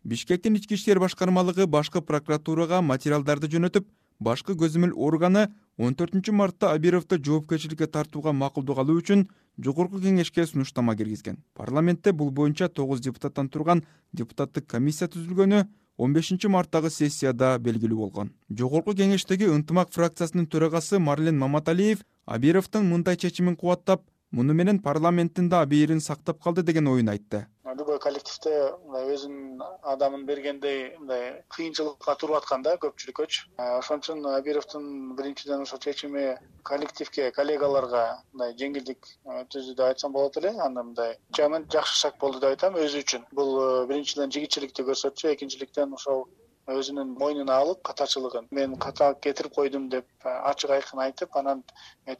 бишкектин 0.03 0.55
ички 0.55 0.75
иштер 0.75 0.99
башкармалыгы 0.99 1.65
башкы 1.65 2.01
прокуратурага 2.01 2.81
материалдарды 2.81 3.47
жөнөтүп 3.47 3.87
башкы 4.19 4.55
көзөмөл 4.59 4.91
органы 4.95 5.47
он 5.77 5.95
төртүнчү 5.95 6.33
мартта 6.35 6.71
абировду 6.75 7.17
жоопкерчиликке 7.17 7.87
тартууга 7.87 8.33
макулдук 8.33 8.81
алуу 8.83 8.99
үчүн 8.99 9.27
жогорку 9.57 10.01
кеңешке 10.03 10.45
сунуштама 10.45 10.95
киргизген. 10.95 11.39
Парламентте 11.53 12.11
бул 12.11 12.31
боюнча 12.31 12.67
тогуз 12.67 12.99
депутаттан 12.99 13.49
турган 13.49 13.85
депутаттык 14.11 14.67
комиссия 14.67 15.07
түзүлгөнү 15.07 15.63
он 15.97 16.13
бешинчи 16.13 16.47
марттагы 16.47 16.89
сессияда 16.89 17.57
белгилүү 17.59 17.97
болгон. 17.97 18.31
Жогорку 18.49 18.93
кеңештеги 18.97 19.49
ынтымак 19.51 19.91
фракциясынын 19.93 20.47
төрагасы 20.47 20.99
марлен 20.99 21.37
маматалиев 21.37 22.03
абировдун 22.25 22.89
мындай 22.89 23.17
чечимин 23.17 23.55
кубаттап 23.55 24.03
муну 24.33 24.53
менен 24.53 24.79
парламенттин 24.81 25.49
да 25.49 25.61
абийирин 25.61 26.01
сактап 26.01 26.41
калды 26.43 26.63
деген 26.63 26.87
оюн 26.87 27.09
айтты. 27.09 27.45
Любой 27.77 27.99
коллективде 27.99 28.53
мындай 28.85 29.13
өзүнүн 29.13 29.61
адамын 29.93 30.25
бергендей 30.25 30.79
мындай 30.97 31.43
кыйынчылыкка 31.55 32.15
туруп 32.21 32.37
аткан 32.39 32.65
да 32.65 32.75
көпчүлүккөчү 32.83 33.47
ошон 33.77 34.03
үчүн 34.03 34.25
абировдун 34.33 35.15
биринчиден 35.17 35.65
ушул 35.65 35.81
чечими 35.85 36.25
коллективге 36.69 37.31
коллегаларга 37.37 38.03
мындай 38.31 38.53
жеңилдик 38.61 39.09
түздү 39.53 39.73
деп 39.73 39.87
айтсам 39.87 40.13
болот 40.17 40.37
эле 40.41 40.53
аны 40.67 40.83
мындай 40.91 41.17
жакшы 41.37 41.99
шаг 42.03 42.17
болду 42.21 42.39
деп 42.39 42.53
айтам 42.53 42.77
өзү 42.77 43.01
үчүн. 43.05 43.25
Бул 43.31 43.57
э, 43.57 43.87
биринчиден 43.89 44.33
жигитчиликти 44.37 44.85
көрсөтчү 44.89 45.33
экинчиликтен 45.33 45.93
ошол 45.97 46.27
өзүнүн 46.71 47.09
мойнуна 47.19 47.55
алып 47.61 47.81
катачылыгын 47.87 48.47
мен 48.57 48.75
ката 48.85 49.07
кетирип 49.25 49.55
койдум 49.55 49.89
деп 49.95 50.27
ачык 50.51 50.71
айкын 50.75 51.01
айтып 51.05 51.35
анан 51.41 51.63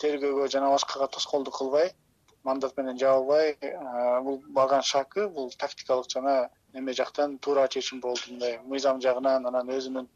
тергөөгө 0.04 0.48
жана 0.56 0.72
башкага 0.74 1.08
тоскоолдук 1.18 1.58
кылбай 1.58 1.94
мандат 2.44 2.76
менен 2.78 3.00
жабылбай 3.04 3.56
бул 4.28 4.42
алган 4.66 4.84
шагы 4.90 5.30
бул 5.38 5.52
тактикалык 5.64 6.12
жана 6.16 6.36
эме 6.74 6.94
жактан 6.94 7.38
туура 7.38 7.68
чечим 7.68 8.00
болду 8.02 8.22
мындай 8.30 8.60
мыйзам 8.66 9.02
жагынан 9.02 9.46
анан 9.46 9.70
өзүнүн 9.70 10.08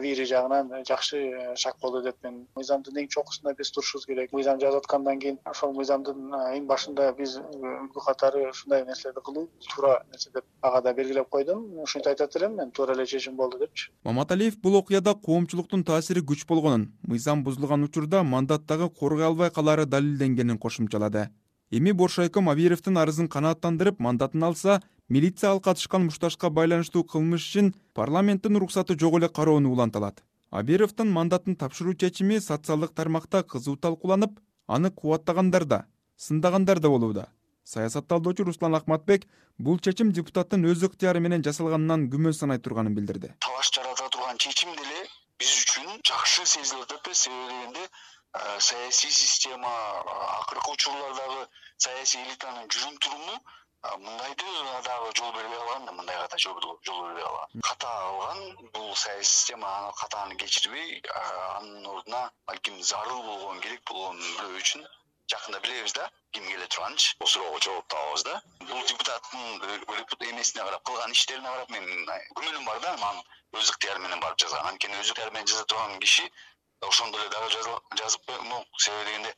вири 0.00 0.24
жагынан 0.24 0.84
жакшы 0.88 1.18
э, 1.18 1.56
шаг 1.56 1.76
болду 1.82 2.02
деп 2.02 2.16
мен. 2.24 2.46
Мыйзамдын 2.56 2.96
эң 3.02 3.08
чокусунда 3.08 3.54
биз 3.58 3.70
турушубуз 3.70 4.06
керек. 4.06 4.32
Мыйзам 4.32 4.60
жазып 4.60 4.84
аткандан 4.84 5.20
кийин 5.20 5.38
ошол 5.44 5.74
мыйзамдын 5.76 6.34
эң 6.56 6.66
башында 6.66 7.12
биз 7.18 7.36
үлгү 7.38 8.04
катары 8.06 8.48
ушундай 8.50 8.84
нерселерди 8.88 9.20
кылуу 9.20 9.48
туура 9.68 10.02
нерсе 10.10 10.30
деп 10.34 10.44
ага 10.62 10.82
да 10.82 10.94
белгилеп 10.94 11.28
койдум. 11.28 11.64
Ушинтип 11.84 12.14
айтат 12.14 12.36
элем 12.36 12.56
мен 12.56 12.70
туура 12.70 12.94
эле 12.94 13.06
чечим 13.06 13.36
болду 13.36 13.58
депчи. 13.58 13.90
Маматалиев 14.04 14.58
бул 14.60 14.76
окуяда 14.76 15.14
коомчулуктун 15.14 15.84
таасири 15.84 16.20
күч 16.20 16.46
болгонун 16.48 16.92
мыйзам 17.02 17.44
бузулган 17.44 17.84
учурда 17.84 18.22
мандаттагы 18.22 18.90
коргой 18.90 19.26
албай 19.26 19.50
калаары 19.50 19.86
далилденгенин 19.86 20.58
кошумчалады. 20.58 21.28
Эми 21.70 21.90
боршайком 21.90 22.48
абировдун 22.48 22.98
арызын 22.98 23.26
канааттандырып 23.28 23.98
мандатын 23.98 24.44
алса 24.46 24.82
милиция 25.08 25.50
ал 25.50 25.60
катышкан 25.60 26.04
мушташка 26.04 26.50
байланыштуу 26.50 27.04
кылмыш 27.04 27.48
ишин 27.48 27.74
парламенттин 27.94 28.56
уруксаты 28.56 28.98
жок 28.98 29.18
эле 29.18 29.28
кароону 29.28 29.72
уланталат. 29.72 30.22
Абировдун 30.50 31.10
мандатын 31.10 31.56
тапшыруу 31.56 31.94
чечими 31.94 32.38
социалдык 32.38 32.94
тармакта 32.94 33.42
кызуу 33.42 33.76
талкууланып 33.76 34.38
аны 34.66 34.90
кубаттагандар 34.90 35.64
да 35.64 35.86
сындагандар 36.16 36.80
да 36.80 36.88
болууда. 36.88 37.28
Саясат 37.64 38.06
талдоочу 38.08 38.44
руслан 38.44 38.74
акматбек 38.74 39.26
бул 39.58 39.78
чечим 39.78 40.12
депутаттын 40.12 40.64
өз 40.70 40.84
ыктыяры 40.86 41.20
менен 41.20 41.42
жасалганынан 41.42 42.08
күмөн 42.10 42.32
санай 42.32 42.58
турганын 42.58 42.94
билдирди. 42.94 43.34
Талаш 43.40 43.70
жарата 43.74 44.08
турган 44.10 44.38
чечим 44.38 44.70
деле 44.76 45.06
биз 45.38 45.54
үчүн 45.64 46.00
жакшы 46.06 46.46
сезилип 46.46 46.84
атат 46.84 47.02
да 47.04 47.14
себеби 47.14 47.48
дегенде 47.50 47.88
саясий 48.58 49.10
система 49.10 49.72
акыркы 50.40 50.72
учурлардагы 50.72 51.48
саясий 51.76 52.22
элитанын 52.22 52.68
жүрүм 52.68 52.98
туруму 53.00 53.40
мындайды 53.98 54.44
дагы 54.84 55.12
жол 55.18 55.32
бербей 55.32 55.58
калган 55.58 55.86
да 55.86 55.92
мындайга 55.92 56.28
да 56.32 56.38
жол 56.38 56.54
бербей 56.60 57.22
калган 57.22 57.64
ката 57.68 57.92
кылган 58.02 58.70
бул 58.74 58.94
саясий 58.96 59.32
система 59.32 59.68
аны 59.78 59.92
катаны 60.00 60.36
кечирбей 60.36 61.02
анын 61.56 61.86
ордуна 61.86 62.30
балким 62.46 62.82
зарыл 62.82 63.22
болгон 63.22 63.60
керек 63.60 63.82
болгон 63.90 64.22
бирөө 64.22 64.62
үчүн 64.62 64.86
жакында 65.32 65.60
билебиз 65.60 65.92
да 65.98 66.10
ким 66.32 66.44
келе 66.48 66.66
турганынчы? 66.66 67.16
Бул 67.20 67.28
суроого 67.28 67.60
жооп 67.66 67.86
табабыз 67.92 68.24
да. 68.28 68.40
Бул 68.60 68.82
депутаттын 68.90 70.30
эмесине 70.30 70.64
карап 70.64 70.84
кылган 70.84 71.12
иштерине 71.12 71.48
карап 71.48 71.70
менин 71.70 72.06
күмөнүм 72.38 72.64
бар 72.68 72.80
да 72.84 72.92
анан 72.94 73.22
өз 73.60 73.72
ыктыяры 73.72 74.02
менен 74.04 74.20
барып 74.20 74.38
жазган. 74.44 74.68
Анткени 74.70 75.00
өз 75.00 75.10
ыктыяры 75.10 75.34
менен 75.34 75.50
жаза 75.52 75.64
турган 75.64 75.98
киши 76.00 76.30
ошондо 76.88 77.18
эле 77.18 77.28
дагы 77.30 77.50
жазып 78.02 78.26
коймок 78.26 78.80
себеби 78.86 79.10
дегенде 79.10 79.34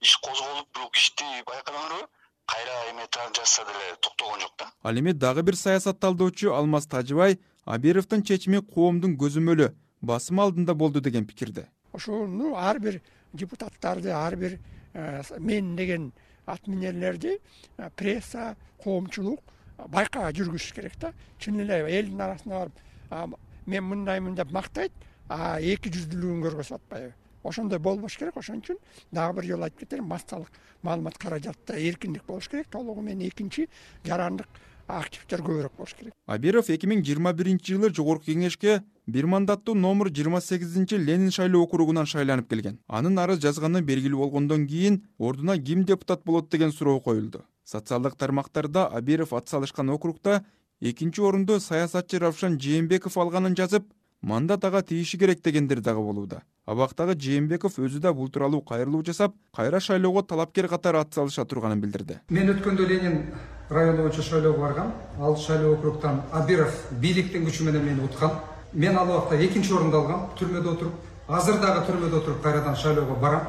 иш 0.00 0.16
козголуп 0.26 0.68
бирок 0.76 0.96
ишти 0.96 1.28
байкадыңарбы 1.50 2.06
кайра 2.46 2.90
эме 2.90 3.06
жазса 3.36 3.64
деле 3.64 3.96
токтогон 4.00 4.40
жок 4.40 4.52
да? 4.58 4.72
Ал 4.82 4.98
эми 4.98 5.12
дагы 5.12 5.42
бир 5.42 5.56
саясат 5.56 6.00
талдоочу 6.00 6.52
алмаз 6.54 6.86
тажыбай 6.86 7.38
абировдун 7.64 8.22
чечими 8.22 8.60
коомдун 8.60 9.16
көзөмөлү 9.16 9.72
басым 10.00 10.40
алдында 10.40 10.74
болду 10.74 11.00
деген 11.00 11.26
пикирде. 11.26 11.68
Ошону 11.92 12.56
ар 12.56 12.78
бир 12.80 13.00
депутаттарды 13.32 14.10
ар 14.10 14.36
бир 14.36 14.58
э, 14.94 15.22
мен 15.38 15.76
деген 15.76 16.12
отменерлерди 16.46 17.38
э, 17.78 17.90
пресса 17.96 18.56
коомчулук 18.82 19.40
байкаа 19.88 20.32
жүргүзүш 20.32 20.74
керек 20.74 20.98
да. 20.98 21.12
Чын 21.38 21.60
эле 21.60 21.84
элдин 21.98 22.20
арасына 22.20 22.66
барып 23.10 23.38
мен 23.66 23.84
мындаймын 23.84 24.34
деп 24.34 24.50
мактайт 24.52 24.92
а 25.28 25.58
эки 25.60 25.90
жүздүүлүгүн 25.92 26.42
көргөзүп 26.46 26.80
атпайбы 26.80 27.14
ошондой 27.42 27.78
болбош 27.78 28.16
керек. 28.18 28.36
Ошон 28.36 28.60
үчүн 28.60 28.78
дагы 29.10 29.40
бир 29.40 29.48
жолу 29.52 29.64
айтып 29.64 29.80
кетейин. 29.80 30.04
Массалык 30.04 30.50
маалымат 30.82 31.18
каражатта 31.18 31.74
эркиндик 31.74 32.24
болуш 32.26 32.48
керек. 32.48 32.68
Толугу 32.70 33.00
менен 33.00 33.28
экинчи 33.28 33.68
жарандык 34.04 34.48
активдер 34.88 35.40
көбүрөөк 35.40 35.76
болуш 35.76 35.94
керек. 35.94 36.14
Абиров 36.26 36.68
эки 36.70 36.86
миң 36.86 37.04
жыйырма 37.06 37.32
биринчи 37.32 37.74
жылы 37.74 37.92
жогорку 37.94 38.26
кеңешке 38.30 38.82
бир 39.06 39.26
мандаттуу 39.26 39.74
номер 39.74 40.10
жыйырма 40.10 40.40
сегизинчи 40.40 40.98
ленин 40.98 41.30
шайлоо 41.30 41.62
округунан 41.64 42.06
шайланып 42.06 42.48
келген. 42.50 42.78
Анын 42.88 43.18
арыз 43.18 43.40
жазганы 43.40 43.80
белгилүү 43.80 44.18
болгондон 44.18 44.66
кийин 44.66 45.02
ордуна 45.18 45.56
ким 45.58 45.84
депутат 45.84 46.24
болот 46.24 46.50
деген 46.50 46.72
суроо 46.72 47.00
коюлду. 47.00 47.44
Социалдык 47.64 48.16
тармактарда 48.16 48.86
абиров 48.88 49.32
ат 49.32 49.48
салышкан 49.48 49.88
округда 49.90 50.44
экинчи 50.80 51.20
орунду 51.20 51.60
саясатчы 51.60 52.18
равшан 52.18 52.58
жээнбеков 52.60 53.16
алганын 53.16 53.54
жазып 53.56 53.86
мандат 54.22 54.64
ага 54.64 54.82
тийиши 54.82 55.18
керек 55.18 55.42
дегендер 55.42 55.80
дагы 55.80 56.00
болууда. 56.00 56.42
Абактагы 56.66 57.14
жээнбеков 57.14 57.78
өзү 57.78 57.98
да 57.98 58.12
бул 58.12 58.28
тууралуу 58.30 58.62
кайрылуу 58.62 59.02
жасап 59.04 59.34
кайра 59.54 59.80
шайлоого 59.80 60.22
талапкер 60.22 60.68
катары 60.68 60.98
ат 60.98 61.14
салыша 61.14 61.44
турганын 61.44 61.80
билдирди. 61.80 62.20
Мен 62.30 62.48
өткөндө 62.54 62.86
ленин 62.86 63.34
району 63.68 64.02
боюнча 64.02 64.22
шайлоого 64.22 64.60
баргам. 64.60 64.92
Ал 65.18 65.36
шайлоо 65.36 65.74
округтан 65.74 66.22
абиров 66.32 66.72
бийликтин 66.92 67.44
күчү 67.46 67.64
менен 67.64 67.84
мени 67.84 68.04
уткан 68.04 68.38
мен 68.72 68.96
ал 68.96 69.10
убакта 69.10 69.36
экинчи 69.36 69.72
орунду 69.72 69.96
алгам 69.98 70.30
түрмөдө 70.38 70.76
отуруп. 70.76 70.94
Азыр 71.28 71.58
дагы 71.60 71.86
түрмөдө 71.90 72.22
отуруп 72.22 72.42
кайрадан 72.42 72.76
шайлоого 72.76 73.16
барам. 73.20 73.48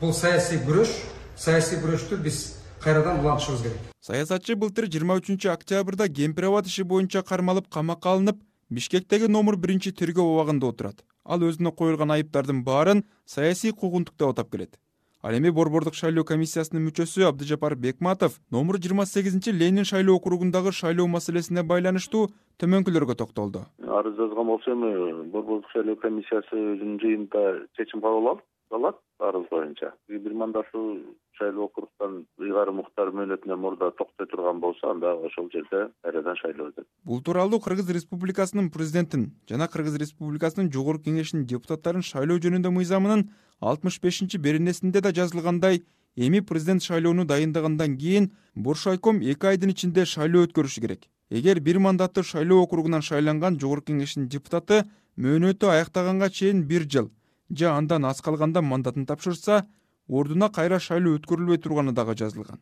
Бул 0.00 0.14
саясий 0.14 0.58
күрөш. 0.58 0.88
Саясий 1.36 1.76
күрөштү 1.82 2.16
биз 2.16 2.56
кайрадан 2.80 3.20
улантышыбыз 3.20 3.62
керек. 3.62 3.78
Саясатчы 4.00 4.56
былтыр 4.56 4.86
жыйырма 4.88 5.16
үчүнчү 5.20 5.52
октябрда 5.52 6.08
кемпир 6.08 6.48
абад 6.50 6.66
иши 6.66 6.84
боюнча 6.84 7.22
кармалып 7.22 7.68
камакка 7.72 8.12
алынып 8.12 8.40
бишкектеги 8.70 9.28
номер 9.28 9.56
биринчи 9.56 9.92
тергөө 9.92 10.24
абагында 10.34 10.70
отурат. 10.72 11.04
Ал 11.24 11.40
өзүнө 11.40 11.74
коюлган 11.76 12.10
айыптардын 12.16 12.64
баарын 12.64 13.04
саясий 13.24 13.72
куугунтук 13.72 14.16
деп 14.18 14.34
атап 14.34 14.50
келет. 14.50 14.78
Ал 15.24 15.32
эми 15.32 15.50
борбордук 15.50 15.94
шайлоо 15.96 16.24
комиссиясынын 16.28 16.84
мүчөсү 16.84 17.24
абдыжапар 17.30 17.76
бекматов 17.80 18.34
номер 18.50 18.76
жыйырма 18.76 19.06
сегизинчи 19.08 19.54
ленин 19.56 19.84
шайлоо 19.88 20.18
округундагы 20.20 20.72
шайлоо 20.72 21.06
маселесине 21.08 21.62
байланыштуу 21.62 22.28
төмөнкүлөргө 22.60 23.16
токтолду. 23.16 23.64
Арыз 23.80 24.18
жазган 24.18 24.46
болсо 24.46 24.72
эми 24.76 25.30
борбордук 25.32 25.70
шайлоо 25.72 25.96
комиссиясы 25.96 26.52
өзүнүн 26.52 27.00
жыйынында 27.00 27.44
чечим 27.76 28.04
кабыл 28.04 28.34
алат 28.70 29.00
арыз 29.18 29.48
боюнча. 29.50 29.94
Бир 30.08 30.34
мандаттуу 30.34 30.98
шайлоо 31.38 31.64
округтан 31.68 32.26
ыйгарым 32.38 32.80
уктар 32.80 33.10
мөөнөтүнөн 33.16 33.60
мурда 33.60 33.90
токтой 33.98 34.26
турган 34.26 34.60
болсо 34.60 34.90
анда 34.90 35.14
ошол 35.14 35.48
жерде 35.52 35.88
кайрадан 36.02 36.36
шайлоо 36.36 36.68
өтөт. 36.70 36.86
Бул 37.04 37.22
тууралуу 37.22 37.60
кыргыз 37.60 37.90
республикасынын 37.90 38.70
президентин 38.70 39.32
жана 39.48 39.68
кыргыз 39.68 39.98
республикасынын 40.02 40.70
жогорку 40.72 41.10
кеңешинин 41.10 41.46
депутаттарын 41.46 42.02
шайлоо 42.02 42.38
жөнүндө 42.38 42.70
мыйзамынын 42.70 43.28
алтымыш 43.60 44.00
бешинчи 44.00 44.38
беренесинде 44.38 45.00
да 45.00 45.12
жазылгандай 45.12 45.84
эми 46.16 46.40
президент 46.40 46.82
шайлоону 46.82 47.24
дайындагандан 47.24 47.96
кийин 47.98 48.32
боршайком 48.54 49.20
эки 49.20 49.46
айдын 49.46 49.70
ичинде 49.70 50.04
шайлоо 50.04 50.46
өткөрүшү 50.46 50.80
керек. 50.80 51.08
Эгер 51.30 51.60
бир 51.60 51.78
мандаттуу 51.78 52.22
шайлоо 52.22 52.62
округунан 52.62 53.02
шайланган 53.02 53.58
жогорку 53.58 53.92
кеңештин 53.92 54.28
депутаты 54.28 54.84
мөөнөтү 55.16 55.70
аяктаганга 55.70 56.30
чейин 56.30 56.62
бир 56.68 56.86
жыл 56.86 57.10
же 57.50 57.66
андан 57.66 58.04
аз 58.04 58.20
калганда 58.22 58.62
мандатын 58.62 59.06
тапшырса 59.06 59.66
ордуна 60.08 60.50
кайра 60.50 60.78
шайлоо 60.80 61.18
өткөрүлбөй 61.18 61.58
турганы 61.58 61.92
дагы 61.92 62.14
жазылган. 62.16 62.60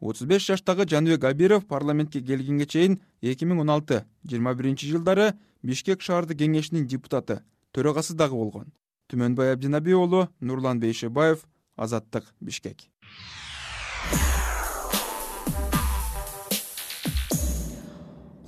Отуз 0.00 0.26
беш 0.28 0.46
жаштагы 0.46 0.86
жаныбек 0.88 1.24
абиров 1.24 1.66
парламентке 1.66 2.20
келгенге 2.20 2.66
чейин 2.66 3.00
эки 3.22 3.44
миң 3.44 3.60
он 3.64 3.70
алты 3.70 4.04
жыйырма 4.24 4.54
биринчи 4.54 4.86
жылдары 4.86 5.32
бишкек 5.62 6.02
шаардык 6.02 6.38
кеңешинин 6.38 6.86
депутаты 6.86 7.40
төрагасы 7.72 8.14
дагы 8.14 8.36
болгон. 8.36 8.72
Түмөнбай 9.08 9.52
абдинаби 9.52 9.94
уулу 9.94 10.28
нурлан 10.40 10.80
бейшебаев 10.80 11.46
азаттык 11.76 12.34
бишкек 12.40 12.88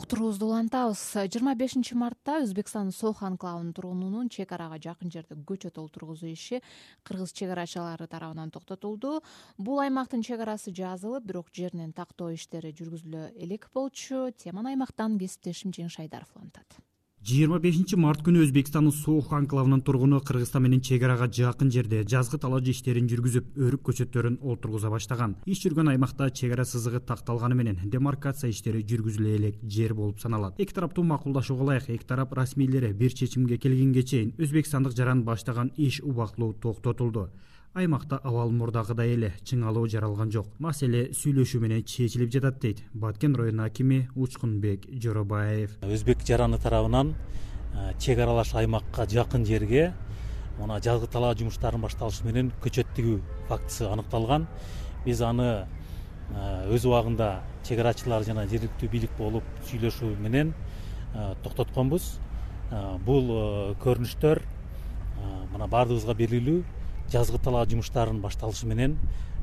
уктуруубузду 0.09 0.47
улантабыз. 0.47 1.01
Жыйырма 1.29 1.53
бешинчи 1.53 1.93
мартта 1.93 2.39
өзбекстандын 2.41 2.95
сох 2.97 3.21
анклавынын 3.29 3.75
тургунунун 3.77 4.31
чек 4.33 4.55
арага 4.57 4.79
жакын 4.81 5.13
жерде 5.13 5.37
көчөт 5.37 5.77
олтургузуу 5.77 6.31
иши 6.33 6.63
кыргыз 7.05 7.37
чек 7.37 7.53
арачылары 7.53 8.09
тарабынан 8.09 8.49
токтотулду. 8.49 9.21
Бул 9.59 9.85
аймактын 9.85 10.25
чек 10.25 10.41
арасы 10.41 10.73
жазылып 10.73 11.29
бирок 11.29 11.53
жеринен 11.53 11.93
тактоо 11.93 12.33
иштери 12.33 12.73
жүргүзүлө 12.73 13.35
элек 13.37 13.69
болчу. 13.75 14.31
Теманы 14.33 14.73
аймактан 14.73 15.21
кесиптешим 15.21 15.77
жеңиш 15.77 16.01
айдаров 16.01 16.33
улантат 16.37 16.81
жыйырма 17.29 17.59
бешинчи 17.61 17.97
март 18.01 18.23
күнү 18.25 18.41
өзбекстандын 18.47 18.95
сох 18.95 19.35
анклавынын 19.37 19.83
тургуну 19.85 20.21
кыргызстан 20.25 20.63
менен 20.65 20.81
чек 20.81 21.03
арага 21.05 21.27
жакын 21.39 21.69
жерде 21.75 21.99
жазгы 22.09 22.39
талаажы 22.41 22.73
иштерин 22.73 23.11
жүргүзүп 23.11 23.59
өрүк 23.67 23.83
көчөттөрүн 23.89 24.39
олтургуза 24.41 24.89
баштаган. 24.89 25.35
Иш 25.45 25.61
жүргөн 25.67 25.91
аймакта 25.93 26.31
чек 26.31 26.55
ара 26.57 26.65
сызыгы 26.65 27.03
такталганы 27.05 27.59
менен 27.59 27.83
демаркация 27.93 28.49
иштери 28.49 28.81
жүргүзүлө 28.81 29.35
элек 29.35 29.61
жер 29.61 29.93
болуп 29.99 30.23
саналат. 30.25 30.57
Эки 30.57 30.73
тараптуу 30.73 31.05
макулдашууга 31.05 31.67
ылайык 31.67 31.91
эки 31.99 32.09
тарап 32.09 32.33
расмийлери 32.33 32.95
бир 32.95 33.13
чечимге 33.13 33.59
келгенге 33.59 34.03
чейин 34.03 34.33
өзбекстандык 34.39 34.97
жаран 34.97 35.27
баштаган 35.29 35.73
иш 35.77 36.01
убактылуу 36.01 36.55
токтотулду 36.55 37.29
аймакта 37.79 38.19
абал 38.27 38.51
мурдагыдай 38.51 39.15
эле 39.15 39.33
чыңалуу 39.47 39.87
жаралган 39.89 40.33
жок. 40.35 40.49
Маселе 40.59 41.09
сүйлөшүү 41.15 41.61
менен 41.63 41.85
чечилип 41.87 42.33
жатат 42.35 42.59
дейт. 42.61 42.83
Баткен 42.93 43.37
районунун 43.39 43.67
акими 43.67 44.09
учкунбек 44.17 44.87
жоробаев 44.91 45.79
өзбек 45.87 46.25
жараны 46.27 46.59
тарабынан 46.59 47.15
чек 47.99 48.19
аралаш 48.19 48.55
аймакка 48.55 49.07
жакын 49.07 49.47
жерге 49.47 49.93
мына 50.59 50.81
жазгы 50.83 51.07
талаа 51.07 51.37
жумуштарынын 51.39 51.87
башталышы 51.87 52.27
менен 52.27 52.51
көчөт 52.65 52.89
тигүү 52.97 53.21
фактысы 53.49 53.87
аныкталган. 53.87 54.49
Биз 55.05 55.23
аны 55.23 55.67
өз 56.69 56.85
убагында 56.85 57.45
чек 57.63 57.79
арачылар 57.79 58.25
жана 58.27 58.47
жергиликтүү 58.51 58.91
бийлик 58.91 59.15
болуп 59.19 59.45
сүйлөшүү 59.71 60.17
менен 60.19 60.51
токтотконбуз. 61.45 62.17
Бул 63.07 63.31
көрүнүштөр 63.85 64.43
мына 65.55 65.71
баардыгыбызга 65.71 66.15
белгилүү 66.19 66.59
жазгы 67.13 67.39
талаа 67.43 67.67
жумуштарынын 67.69 68.23
башталышы 68.23 68.67
менен 68.67 68.99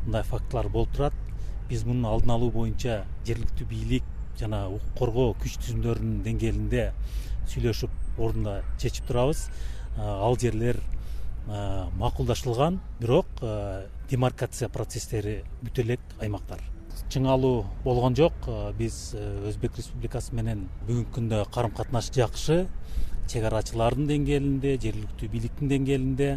мындай 0.05 0.23
фактылар 0.23 0.69
болуп 0.69 0.91
турат. 0.93 1.13
Биз 1.69 1.85
мунун 1.85 2.05
алдын 2.05 2.35
алуу 2.35 2.51
боюнча 2.53 3.05
жергиликтүү 3.25 3.67
бийлик 3.67 4.03
жана 4.37 4.67
укук 4.69 4.97
коргоо 4.99 5.31
күч 5.41 5.55
түзүмдөрүнүн 5.63 6.19
деңгээлинде 6.27 6.91
сүйлөшүп 7.49 8.19
ордунда 8.21 8.59
чечип 8.77 9.07
турабыз. 9.09 9.47
Ал 9.97 10.37
жерлер 10.37 10.77
макулдашылган 11.97 12.79
бирок 12.99 13.25
демаркация 14.09 14.69
процесстери 14.69 15.39
бүтө 15.63 15.85
элек 15.85 15.99
аймактар 16.21 16.61
чыңалуу 17.09 17.65
болгон 17.83 18.15
жок. 18.17 18.33
Биз 18.77 19.15
өзбек 19.15 19.77
республикасы 19.77 20.35
менен 20.37 20.67
бүгүнкү 20.85 21.17
күндө 21.17 21.41
карым 21.53 21.73
катнаш 21.75 22.11
жакшы 22.13 22.67
чек 23.29 23.45
арачылардын 23.49 24.05
деңгээлинде 24.09 24.77
жергиликтүү 24.77 25.29
бийликтин 25.33 25.69
деңгээлинде 25.71 26.29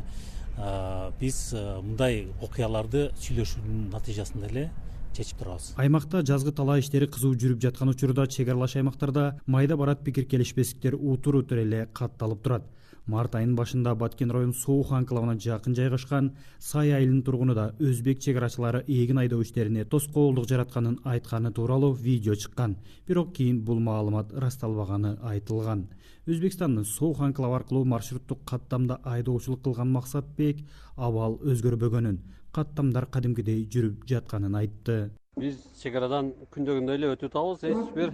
биз 1.21 1.55
мындай 1.55 2.27
окуяларды 2.43 3.09
сүйлөшүүнүн 3.23 3.89
натыйжасында 3.93 4.51
эле 4.51 4.69
чечип 5.15 5.39
турабыз. 5.43 5.73
Аймакта 5.77 6.23
жазгы 6.23 6.53
талаа 6.53 6.79
иштери 6.79 7.07
кызуу 7.07 7.35
жүрүп 7.35 7.63
жаткан 7.63 7.93
учурда 7.93 8.27
чек 8.27 8.49
аралаш 8.49 8.77
аймактарда 8.77 9.39
майда 9.47 9.77
барат 9.77 10.03
пикир 10.05 10.25
келишпестиктер 10.25 10.95
утур 10.95 11.43
утур 11.43 11.59
эле 11.59 11.87
катталып 11.93 12.43
турат. 12.43 12.67
Март 13.09 13.35
айынын 13.39 13.57
башында 13.57 13.95
баткен 13.97 14.31
району 14.31 14.53
сооух 14.53 14.93
анклавына 14.93 15.39
жакын 15.41 15.75
жайгашкан 15.75 16.35
сай 16.59 16.93
айылынын 16.93 17.23
тургуну 17.25 17.55
да 17.57 17.71
өзбек 17.81 18.21
чек 18.21 18.37
арачылары 18.37 18.83
эгин 18.87 19.19
айдоо 19.23 19.41
иштерине 19.41 19.87
тоскоолдук 19.87 20.45
жаратканын 20.51 20.99
айтканы 21.05 21.51
тууралуу 21.51 21.95
видео 21.95 22.35
чыккан. 22.35 22.77
Бирок 23.07 23.33
кийин 23.33 23.63
бул 23.65 23.81
маалымат 23.81 24.35
ырасталбаганы 24.35 25.17
айтылган 25.23 25.87
өзбекстандын 26.29 26.85
сооух 26.85 27.23
анклавы 27.25 27.57
аркылуу 27.57 27.87
маршруттук 27.89 28.43
каттамда 28.45 28.99
айдоочулук 29.05 29.63
кылган 29.65 29.89
максатбек 29.89 30.59
абал 30.97 31.39
өзгөрбөгөнүн 31.41 32.19
каттамдар 32.53 33.07
кадимкидей 33.07 33.63
жүрүп 33.73 34.05
жатканын 34.11 34.59
айтты. 34.61 34.99
Биз 35.41 35.57
чек 35.81 35.97
арадан 35.97 36.35
күндөгүндөй 36.53 36.99
эле 36.99 37.13
өтүп 37.15 37.33
атабыз 37.33 37.65
эч 37.71 37.95
бир 37.97 38.13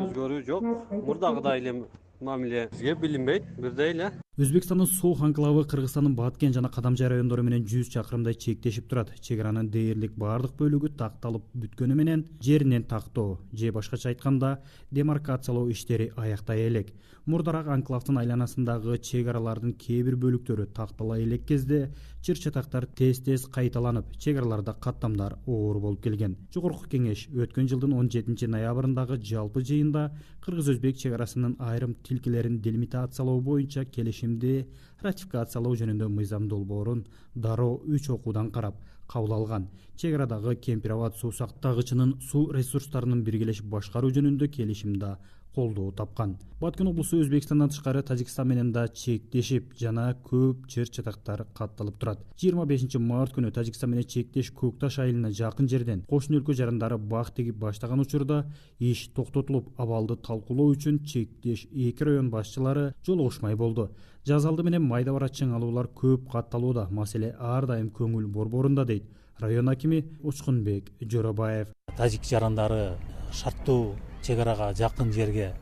өзгөрүү 0.00 0.40
жок. 0.48 0.66
Мурдагыдай 1.06 1.62
эле 1.62 1.76
мамиле. 2.20 2.66
Бизге 2.72 2.96
билинбейт 2.98 3.46
бирдей 3.58 3.94
эле 3.94 4.10
өзбекстандын 4.40 4.88
сооух 4.88 5.20
анклавы 5.20 5.66
кыргызстандын 5.68 6.14
баткен 6.16 6.54
жана 6.56 6.70
кадамжай 6.72 7.10
райондору 7.12 7.42
менен 7.44 7.66
жүз 7.68 7.90
чакырымдай 7.92 8.32
чектешип 8.40 8.86
турат. 8.88 9.10
Чек 9.20 9.42
аранын 9.42 9.68
дээрлик 9.68 10.14
баардык 10.16 10.54
бөлүгү 10.56 10.94
такталып 10.96 11.44
бүткөнү 11.52 11.98
менен 11.98 12.24
жеринен 12.40 12.86
тактоо 12.88 13.36
же 13.52 13.70
башкача 13.70 14.08
айтканда 14.08 14.62
демаркациялоо 14.90 15.68
иштери 15.68 16.08
аяктай 16.16 16.68
элек. 16.68 16.94
Мурдараак 17.26 17.68
анклавдын 17.68 18.16
айланасындагы 18.16 18.96
чек 18.98 19.28
аралардын 19.28 19.74
кээ 19.76 20.06
бир 20.08 20.16
бөлүктөрү 20.16 20.70
тактала 20.72 21.20
элек 21.20 21.44
кезде 21.44 21.90
чыр 22.24 22.40
чатактар 22.40 22.86
тез 22.86 23.20
тез 23.20 23.44
кайталанып 23.44 24.16
чек 24.16 24.38
араларда 24.40 24.72
каттамдар 24.72 25.36
оор 25.46 25.78
болуп 25.80 26.02
келген. 26.02 26.38
Жогорку 26.54 26.88
кеңеш 26.88 27.28
өткөн 27.28 27.68
жылдын 27.68 27.92
он 27.92 28.08
жетинчи 28.10 28.48
ноябрындагы 28.48 29.20
жалпы 29.20 29.60
жыйында 29.60 30.10
кыргыз 30.40 30.72
өзбек 30.72 30.96
чек 30.96 31.12
арасынын 31.12 31.58
айрым 31.60 31.94
тилкелерин 32.08 32.60
делимитациялоо 32.60 33.40
боюнча 33.40 33.84
келишимди 34.30 34.66
ратификациялоо 35.02 35.74
жөнүндө 35.74 36.08
мыйзам 36.08 36.48
долбоорун 36.48 37.06
дароо 37.34 37.80
үч 37.86 38.10
окуудан 38.10 38.50
карап 38.50 38.76
кабыл 39.08 39.32
алган. 39.32 39.68
Чек 39.96 40.14
арадагы 40.14 40.54
кемпир 40.56 40.92
абад 40.92 41.16
суу 41.16 41.32
сактагычынын 41.32 42.20
суу 42.20 42.52
ресурстарынын 42.52 43.24
биргелешип 43.24 43.66
башкаруу 43.66 44.10
жөнүндө 44.10 44.48
келишим 44.48 44.98
да 44.98 45.18
колдоо 45.54 45.90
тапкан. 45.92 46.36
Баткен 46.60 46.88
облусу 46.90 47.16
өзбекстандан 47.22 47.70
тышкары 47.70 48.02
тажикстан 48.02 48.48
менен 48.48 48.72
да 48.72 48.86
чектешип 48.88 49.72
жана 49.80 50.14
көп 50.24 50.66
чыр 50.68 50.88
чатактар 50.88 51.46
катталып 51.54 51.96
турат. 51.98 52.20
Жыйырма 52.36 52.66
бешинчи 52.66 52.98
март 52.98 53.32
күнү 53.34 53.50
тажикстан 53.50 53.90
менен 53.90 54.04
чектеш 54.04 54.52
көк 54.52 54.78
таш 54.80 54.98
айылына 54.98 55.30
жакын 55.30 55.68
жерден 55.68 56.02
кошуна 56.10 56.40
өлкө 56.40 56.54
жарандары 56.54 56.98
бак 56.98 57.32
тигип 57.34 57.56
баштаган 57.56 58.00
учурда 58.00 58.44
иш 58.78 59.08
токтотулуп 59.16 59.72
абалды 59.80 60.16
талкуулоо 60.16 60.74
үчүн 60.74 61.00
чектеш 61.04 61.66
эки 61.72 62.04
район 62.04 62.30
башчылары 62.30 62.92
жолугушмай 63.06 63.56
болду. 63.56 63.90
Жаз 64.26 64.44
алды 64.44 64.62
менен 64.62 64.82
майда 64.82 65.12
барат 65.12 65.32
чыңалуулар 65.32 65.88
көп 65.96 66.28
катталууда. 66.30 66.88
Маселе 66.90 67.34
ар 67.38 67.66
дайым 67.66 67.88
көңүл 67.88 68.26
борборунда 68.26 68.84
дейт. 68.84 69.08
Район 69.40 69.70
акими 69.70 70.04
учкунбек 70.22 70.92
жоробаев 71.00 71.72
тажик 71.96 72.24
жарандары 72.28 72.98
шарттуу 73.32 73.94
чек 74.22 74.38
арага 74.38 74.72
жакын 74.74 75.12
жерге 75.12 75.54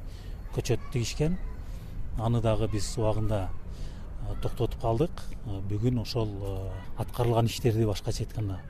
көчөт 0.54 0.80
тигишкен. 0.92 1.38
Аны 2.18 2.40
дагы 2.42 2.68
биз 2.68 2.96
убагында 2.98 3.48
токтотуп 4.42 4.80
калдык. 4.80 5.22
Бүгүн 5.70 6.00
ошол 6.02 6.28
аткарылган 6.98 7.46
иштерди 7.46 7.86
башкача 7.86 8.24
айтканда 8.24 8.60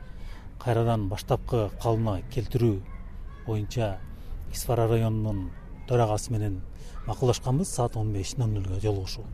кайрадан 0.59 1.09
баштапкы 1.09 1.71
калыбына 1.83 2.23
келтирүү 2.35 2.81
боюнча 3.47 3.99
исфара 4.53 4.89
районунун 4.89 5.51
төрагасы 5.89 6.33
менен 6.33 6.61
макулдашканбыз 7.07 7.69
саат 7.69 7.97
он 7.97 8.13
беш 8.13 8.37
ноль 8.37 8.51
нөлгө 8.59 8.81
жолугушуу. 8.81 9.25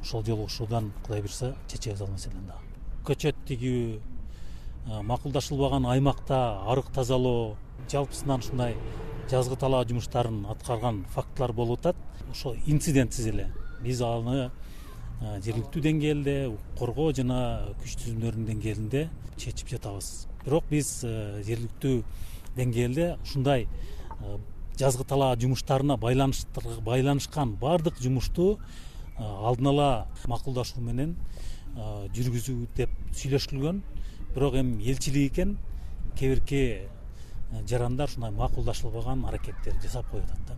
Ошол 0.00 0.24
жолугушуудан 0.24 0.92
кудай 1.04 1.20
буюрса 1.20 1.54
чечебиз 1.68 2.00
ал 2.00 2.08
маселени 2.08 2.46
дагы 2.46 2.70
көчөт 3.04 3.36
тигүү 3.48 4.00
макулдашылбаган 5.04 5.86
аймакта 5.86 6.60
арык 6.66 6.90
тазалоо 6.94 7.56
жалпысынан 7.90 8.40
ушундай 8.40 8.76
жазгы 9.30 9.56
талаа 9.56 9.84
жумуштарын 9.86 10.42
аткарган 10.50 11.04
фактылар 11.14 11.52
болуп 11.54 11.80
атат. 11.80 11.96
Ошо 12.30 12.56
инцидентсиз 12.66 13.28
эле. 13.30 13.46
Биз 13.82 14.00
аны 14.02 14.50
жергиликтүү 15.20 15.82
деңгээлде 15.84 16.34
коргоо 16.78 17.12
жана 17.14 17.70
күч 17.82 17.94
түзүмдөрүнүн 18.02 18.48
деңгээлинде 18.50 19.04
чечип 19.38 19.70
жатабыз. 19.70 20.26
Бирок 20.44 20.66
биз 20.70 21.04
жергиликтүү 21.04 22.02
деңгээлде 22.56 23.10
ушундай 23.22 23.68
жазгы 24.80 25.04
талаа 25.06 25.36
жумуштарына 25.38 25.96
байланышкан 26.00 27.54
баардык 27.60 28.00
жумушту 28.02 28.58
алдын 29.18 29.70
ала 29.70 29.90
макулдашуу 30.26 30.82
менен 30.82 31.14
жүргүзүү 31.76 32.70
деп 32.76 32.90
сүйлөшүлгөн 33.14 33.82
бирок 34.34 34.56
эми 34.58 34.82
элчилик 34.90 35.32
экен. 35.32 35.58
Кээ 36.18 36.34
бирки 36.34 36.62
жарандар 37.68 38.08
ушундай 38.08 38.30
макулдашылбаган 38.30 39.24
аракеттерди 39.26 39.86
жасап 39.86 40.10
коюп 40.10 40.24
атат 40.24 40.46
да. 40.48 40.56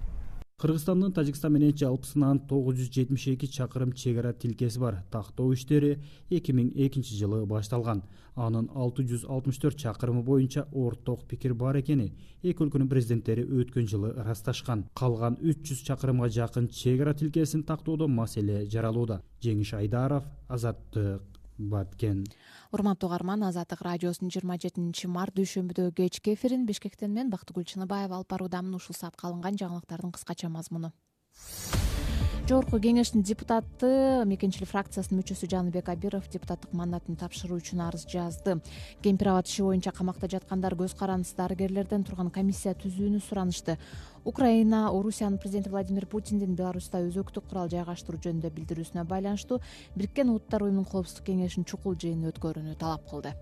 Кыргызстандын 0.63 1.11
тажикстан 1.11 1.53
менен 1.53 1.73
жалпысынан 1.75 2.39
тогуз 2.47 2.77
жүз 2.79 2.91
жетимиш 2.95 3.25
эки 3.33 3.49
чакырым 3.51 3.93
чек 3.99 4.19
ара 4.19 4.33
тилкеси 4.33 4.79
бар. 4.79 5.01
Тактоо 5.11 5.53
иштери 5.55 5.97
эки 6.31 6.53
миң 6.53 6.69
экинчи 6.77 7.17
жылы 7.19 7.41
башталган. 7.51 8.05
Анын 8.37 8.69
алты 8.71 9.03
жүз 9.03 9.25
алтымыш 9.27 9.59
төрт 9.59 9.81
чакырымы 9.83 10.23
боюнча 10.23 10.69
орток 10.71 11.27
пикир 11.27 11.55
бар 11.55 11.81
экени 11.81 12.13
эки 12.43 12.63
өлкөнүн 12.63 12.89
президенттери 12.89 13.43
өткөн 13.43 13.91
жылы 13.91 14.13
ырасташкан 14.23 14.87
калган 14.95 15.41
үч 15.43 15.67
жүз 15.67 15.83
чакырымга 15.89 16.31
жакын 16.31 16.69
чек 16.69 17.01
ара 17.01 17.15
тилкесин 17.15 17.65
тактоодо 17.65 18.07
маселе 18.07 18.65
жаралууда. 18.71 19.21
Жеңиш 19.43 19.75
айдаров 19.75 20.31
азаттык 20.49 21.23
баткен 21.59 22.25
урматтуу 22.73 23.11
угарман 23.11 23.43
азаттык 23.45 23.83
радиосунун 23.85 24.33
жыйырма 24.33 24.57
жетинчи 24.57 25.05
март 25.05 25.37
дүйшөмбүдөгү 25.37 25.93
кечки 25.99 26.33
эфирин 26.33 26.65
бишкектен 26.65 27.13
мен 27.13 27.29
бактыгүл 27.29 27.67
чыныбаева 27.69 28.17
алып 28.17 28.33
баруудамын 28.33 28.79
ушул 28.79 28.97
саатка 28.97 29.29
алынган 29.29 29.61
жаңылыктардын 29.61 30.15
кыскача 30.17 30.49
мазмуну. 30.49 30.93
Жогорку 32.49 32.81
кеңештин 32.83 33.23
депутаты 33.23 34.25
мекенчилик 34.27 34.69
фракциясынын 34.73 35.21
мүчөсү 35.21 35.47
жаныбек 35.53 35.87
абиров 35.93 36.27
депутаттык 36.33 36.73
мандатын 36.75 37.15
тапшыруу 37.21 37.61
үчүн 37.61 37.85
арыз 37.85 38.03
жазды. 38.11 38.57
Кемпир 39.05 39.31
абад 39.31 39.47
иши 39.47 39.63
боюнча 39.63 39.93
камакта 39.93 40.27
жаткандар 40.33 40.75
көз 40.75 40.97
карандысыз 40.99 41.37
дарыгерлерден 41.39 42.03
турган 42.09 42.33
комиссия 42.35 42.75
түзүүнү 42.75 43.23
суранышты 43.23 43.79
украина 44.25 44.91
орусиянын 44.91 45.39
президенти 45.39 45.69
владимир 45.69 46.07
путиндин 46.07 46.55
беларуста 46.55 47.03
өзөктүк 47.03 47.49
курал 47.49 47.71
жайгаштыруу 47.73 48.21
жөнүндө 48.23 48.51
билдирүүсүнө 48.55 49.05
байланыштуу 49.09 49.59
бириккен 49.97 50.31
улуттар 50.31 50.63
уюмунун 50.63 50.87
коопсуздук 50.87 51.27
кеңешинин 51.27 51.67
чукул 51.67 51.99
жыйынын 51.99 52.31
өткөрүүнү 52.31 52.79
талап 52.79 53.09
кылды. 53.11 53.35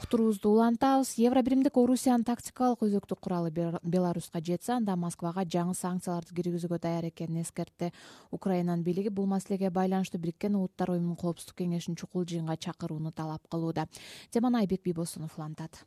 Уктуруубузду 0.00 0.50
улантабыз. 0.50 1.12
Евро 1.22 1.42
биримдик 1.42 1.76
орусиянын 1.78 2.24
тактикалык 2.26 2.80
өзөктүк 2.82 3.20
куралы 3.22 3.52
беларуска 3.82 4.40
жетсе 4.42 4.72
анда 4.74 4.96
москвага 4.98 5.44
жаңы 5.44 5.76
санкцияларды 5.78 6.34
киргизүүгө 6.34 6.80
даяр 6.82 7.06
экенин 7.12 7.44
эскертти 7.44 7.92
украинанын 8.34 8.82
бийлиги. 8.82 9.14
Бул 9.14 9.30
маселеге 9.30 9.70
байланыштуу 9.70 10.18
бириккен 10.18 10.58
улуттар 10.58 10.90
уюмунун 10.96 11.14
коопсуздук 11.14 11.62
кеңешинин 11.62 11.94
чукул 11.94 12.26
жыйынга 12.26 12.58
чакырууну 12.58 13.12
талап 13.12 13.46
кылууда. 13.46 13.86
Теманы 14.30 14.64
айбек 14.64 14.82
бийбосунов 14.82 15.38
улантат 15.38 15.84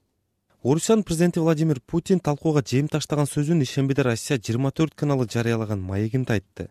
орусиянын 0.64 1.04
президенти 1.04 1.40
владимир 1.40 1.82
путин 1.82 2.20
талкууга 2.20 2.64
жем 2.66 2.88
таштаган 2.88 3.28
сөзүн 3.28 3.62
ишембиде 3.66 4.04
россия 4.08 4.38
жыйырма 4.38 4.72
төрт 4.72 4.96
каналы 4.96 5.28
жарыялаган 5.28 5.82
маегинде 5.82 6.34
айтты. 6.34 6.70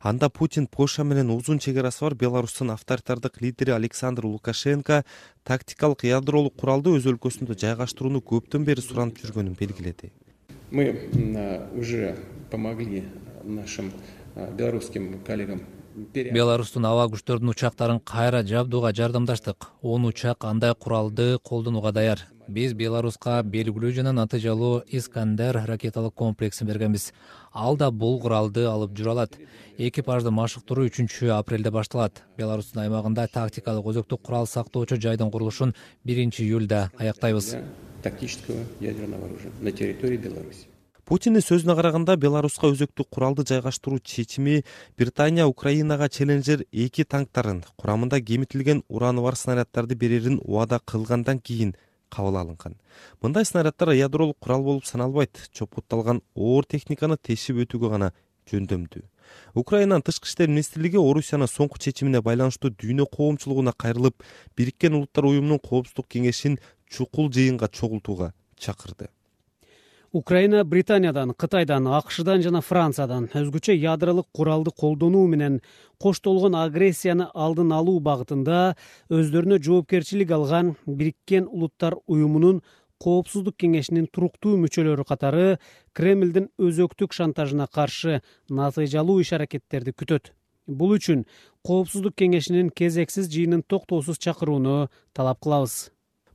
Анда 0.00 0.30
путин 0.30 0.66
польша 0.66 1.04
менен 1.04 1.30
узун 1.30 1.58
чек 1.58 1.76
арасы 1.76 2.00
бар 2.00 2.14
беларустун 2.14 2.70
авторитардык 2.70 3.42
лидери 3.42 3.72
александр 3.72 4.24
лукашенко 4.24 5.04
тактикалык 5.44 6.04
ядролук 6.04 6.56
куралды 6.56 6.96
өз 6.96 7.04
өлкөсүндө 7.12 7.58
жайгаштырууну 7.60 8.22
көптөн 8.24 8.64
бери 8.64 8.80
суранып 8.80 9.20
жүргөнүн 9.20 9.56
белгиледи. 9.58 10.12
Мы 10.70 10.96
уже 11.76 12.16
помогли 12.50 13.04
нашим 13.44 13.92
белорусским 14.56 15.20
коллегам 15.26 15.60
беларустун 16.14 16.84
аба 16.84 17.04
күчтөрүнүн 17.12 17.52
учактарын 17.52 18.00
кайра 18.00 18.42
жабдууга 18.42 18.94
жардамдаштык. 18.94 19.68
Он 19.82 20.06
учак 20.06 20.44
андай 20.44 20.74
куралды 20.74 21.38
колдонууга 21.42 21.92
даяр 21.92 22.20
биз 22.48 22.74
беларуска 22.78 23.40
белгилүү 23.42 23.92
жана 23.96 24.12
натыйжалуу 24.16 24.82
искандер 24.98 25.58
ракеталык 25.66 26.14
комплексин 26.14 26.68
бергенбиз 26.68 27.12
ал 27.52 27.76
да 27.76 27.90
бул 27.90 28.20
куралды 28.20 28.66
алып 28.70 28.94
жүрө 28.96 29.14
алат. 29.14 29.38
Экипажды 29.78 30.30
машыктыруу 30.30 30.86
үчүнчү 30.88 31.32
апрелде 31.36 31.70
башталат. 31.70 32.22
Беларустун 32.38 32.84
аймагында 32.84 33.26
тактикалык 33.32 33.90
өзөктүк 33.92 34.22
курал 34.22 34.46
сактоочу 34.46 35.00
жайдын 35.00 35.30
курулушун 35.30 35.74
биринчи 36.04 36.44
июлда 36.44 36.90
аяктайбыз. 36.98 37.56
Тактического 38.02 38.64
ядерного 38.80 39.26
оружия 39.26 39.52
на 39.60 39.72
территории 39.72 40.16
беларуси. 40.16 40.68
Путиндин 41.06 41.38
сөзүнө 41.38 41.76
караганда 41.78 42.16
беларуска 42.18 42.66
өзөктүк 42.66 43.06
куралды 43.14 43.44
жайгаштыруу 43.46 44.00
чечими 44.02 44.64
британия 44.98 45.44
украинага 45.46 46.08
челленджер 46.08 46.64
эки 46.72 47.04
танктарын 47.04 47.60
курамында 47.78 48.18
кемитилген 48.18 48.82
ураны 48.88 49.22
бар 49.22 49.38
снаряддарды 49.38 49.94
берерин 49.94 50.40
убада 50.42 50.80
кылгандан 50.84 51.38
кийин 51.38 51.76
кабыл 52.12 52.38
алынган 52.40 52.76
мындай 53.22 53.44
снаряддар 53.44 53.92
ядролук 53.96 54.38
курал 54.40 54.62
болуп 54.62 54.86
саналбайт. 54.86 55.48
Чопкутталган 55.52 56.22
оор 56.34 56.64
техниканы 56.64 57.16
тешип 57.16 57.56
өтүүгө 57.64 57.90
гана 57.90 58.12
жөндөмдүү. 58.50 59.02
Украинанын 59.58 60.04
тышкы 60.06 60.28
иштер 60.28 60.48
министрлиги 60.52 61.00
орусиянын 61.00 61.50
соңку 61.50 61.80
чечимине 61.82 62.22
байланыштуу 62.22 62.70
дүйнө 62.70 63.08
коомчулугуна 63.10 63.74
кайрылып 63.74 64.22
бириккен 64.56 64.94
улуттар 65.00 65.26
уюмунун 65.26 65.58
коопсуздук 65.58 66.06
кеңешин 66.14 66.60
чукул 66.86 67.32
жыйынга 67.32 67.68
чогултууга 67.68 68.32
чакырды 68.54 69.10
украина 70.16 70.64
британиядан 70.64 71.34
кытайдан 71.36 71.86
акшдан 71.92 72.40
жана 72.40 72.62
франциядан 72.64 73.26
өзгөчө 73.36 73.74
ядролук 73.76 74.28
куралды 74.32 74.70
колдонуу 74.82 75.26
менен 75.28 75.58
коштолгон 76.00 76.54
агрессияны 76.56 77.26
алдын 77.44 77.74
алуу 77.76 77.98
багытында 78.06 78.60
өздөрүнө 79.12 79.58
жоопкерчилик 79.66 80.30
алган 80.38 80.70
бириккен 80.86 81.50
улуттар 81.50 81.98
уюмунун 82.06 82.62
коопсуздук 83.04 83.58
кеңешинин 83.60 84.06
туруктуу 84.08 84.54
мүчөлөрү 84.62 85.04
катары 85.10 85.58
кремлдин 85.92 86.48
өзөктүк 86.56 87.12
шантажына 87.12 87.66
каршы 87.68 88.22
натыйжалуу 88.48 89.18
иш 89.20 89.34
аракеттерди 89.36 89.92
күтөт. 89.92 90.32
Бул 90.66 90.96
үчүн 90.96 91.26
коопсуздук 91.60 92.16
кеңешинин 92.16 92.72
кезексиз 92.72 93.28
жыйынын 93.28 93.66
токтоосуз 93.68 94.16
чакырууну 94.16 94.88
талап 95.12 95.44
кылабыз 95.44 95.76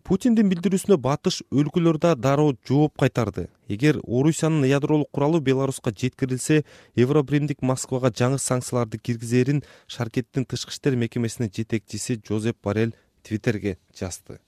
путиндин 0.07 0.49
билдирүүсүнө 0.51 0.97
батыш 1.01 1.41
өлкөлөр 1.51 1.97
да 2.01 2.11
дароо 2.15 2.53
жооп 2.67 2.97
кайтарды. 2.99 3.47
Эгер 3.69 3.99
орусиянын 4.03 4.67
ядролук 4.69 5.09
куралы 5.11 5.41
беларуска 5.41 5.91
жеткирилсе 5.91 6.63
евробримдик 6.95 7.61
москвага 7.61 8.11
жаңы 8.11 8.39
санкцияларды 8.41 8.99
киргизерин 8.99 9.63
шаркеттин 9.87 10.45
тышкы 10.45 10.75
иштер 10.75 10.95
мекемесинин 10.95 11.51
жетекчиси 11.55 12.21
жозеп 12.27 12.57
барель 12.63 12.95
твиттерге 13.23 13.77
жазды. 13.97 14.39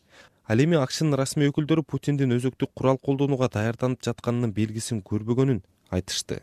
Ал 0.47 0.59
эми 0.59 0.75
акшнын 0.75 1.15
расмий 1.15 1.51
өкүлдөрү 1.51 1.85
путиндин 1.87 2.35
өзөктүк 2.37 2.73
курал 2.75 2.97
колдонууга 2.97 3.47
даярданып 3.53 4.03
жатканынын 4.03 4.51
белгисин 4.51 4.99
көрбөгөнүн 5.01 5.63
айтышты 5.89 6.41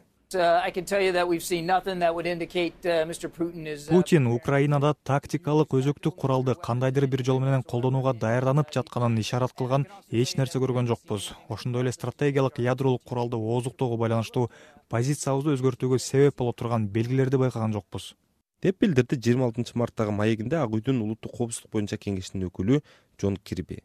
путин 3.91 4.29
украинада 4.31 4.93
тактикалык 5.03 5.75
өзөктүк 5.75 6.15
куралды 6.15 6.55
кандайдыр 6.55 7.09
бир 7.11 7.25
жол 7.27 7.41
менен 7.43 7.65
колдонууга 7.65 8.13
даярданып 8.15 8.71
жатканын 8.71 9.19
ишарат 9.19 9.57
кылган 9.59 9.89
эч 10.13 10.37
нерсе 10.39 10.63
көргөн 10.63 10.87
жокпуз. 10.87 11.33
Ошондой 11.49 11.83
эле 11.83 11.93
стратегиялык 11.93 12.63
ядролук 12.63 13.03
куралды 13.03 13.37
ооздуктоого 13.37 13.99
байланыштуу 13.99 14.53
позициябызды 14.89 15.57
өзгөртүүгө 15.59 15.99
себеп 15.99 16.39
боло 16.39 16.53
турган 16.53 16.87
белгилерди 16.87 17.37
байкаган 17.37 17.75
жокпуз. 17.75 18.15
Деп 18.63 18.79
билдирди 18.79 19.19
жыйырма 19.19 19.51
алтынчы 19.51 19.75
марттагы 19.75 20.15
маегинде 20.15 20.63
ак 20.63 20.71
үйдүн 20.71 21.03
улуттук 21.03 21.35
коопсуздук 21.39 21.73
боюнча 21.75 21.99
кеңешинин 21.99 22.53
өкүлү 22.53 22.85
джон 23.19 23.37
кирби 23.43 23.83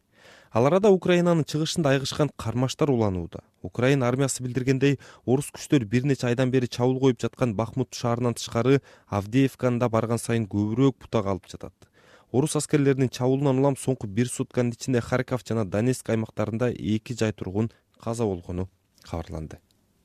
ал 0.51 0.67
арада 0.67 0.89
украинанын 0.89 1.43
чыгышында 1.43 1.91
айгышкан 1.95 2.29
кармаштар 2.37 2.89
уланууда. 2.89 3.43
Украина 3.61 4.07
армиясы 4.07 4.43
билдиргендей 4.43 4.99
орус 5.25 5.51
күчтөрү 5.51 5.85
бир 5.85 6.05
нече 6.05 6.27
айдан 6.27 6.51
бери 6.51 6.67
чабуул 6.67 6.99
коюп 6.99 7.19
жаткан 7.21 7.55
бахмут 7.55 7.93
шаарынан 7.93 8.33
тышкары 8.35 8.81
авдеевканы 9.07 9.79
да 9.79 9.89
барган 9.89 10.17
сайын 10.17 10.47
көбүрөөк 10.47 10.97
бутага 11.01 11.35
алып 11.35 11.51
жатат. 11.51 11.73
Орус 12.31 12.55
аскерлеринин 12.55 13.09
чабуулунан 13.09 13.59
улам 13.59 13.75
соңку 13.75 14.07
бир 14.07 14.27
сутканын 14.31 14.73
ичинде 14.73 15.01
харьков 15.01 15.43
жана 15.47 15.65
донецк 15.65 16.09
аймактарында 16.09 16.71
эки 16.71 17.13
жай 17.13 17.33
тургун 17.33 17.71
каза 18.01 18.23
болгону 18.23 18.69
кабарланды. 19.03 19.59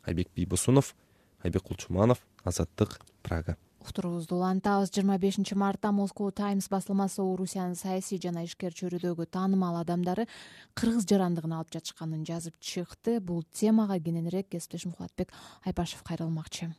Айбек 0.04 0.28
бийбосунов 0.34 0.94
айбек 1.42 1.62
кулчуманов 1.62 2.18
азаттык 2.44 3.00
прага 3.22 3.56
уктуруубузду. 3.80 4.36
Улантабыз 4.36 4.92
жыйырма 4.94 5.18
бешинчи 5.18 5.54
мартта 5.54 5.90
москоу 5.92 6.30
таймс 6.30 6.68
басылмасы 6.68 7.22
орусиянын 7.22 7.74
саясий 7.74 8.20
жана 8.20 8.44
ишкер 8.44 8.76
чөйрөдөгү 8.76 9.26
таанымал 9.32 9.80
адамдары 9.80 10.28
кыргыз 10.74 11.08
жарандыгын 11.08 11.56
алып 11.56 11.72
жатышканын 11.74 12.26
жазып 12.28 12.60
чыкты. 12.60 13.20
Бул 13.20 13.42
темага 13.50 13.98
кененирээк 13.98 14.52
кесиптешим 14.52 14.92
кубатбек 14.92 15.32
айпашев 15.64 16.04
кайрылмакчы 16.04 16.74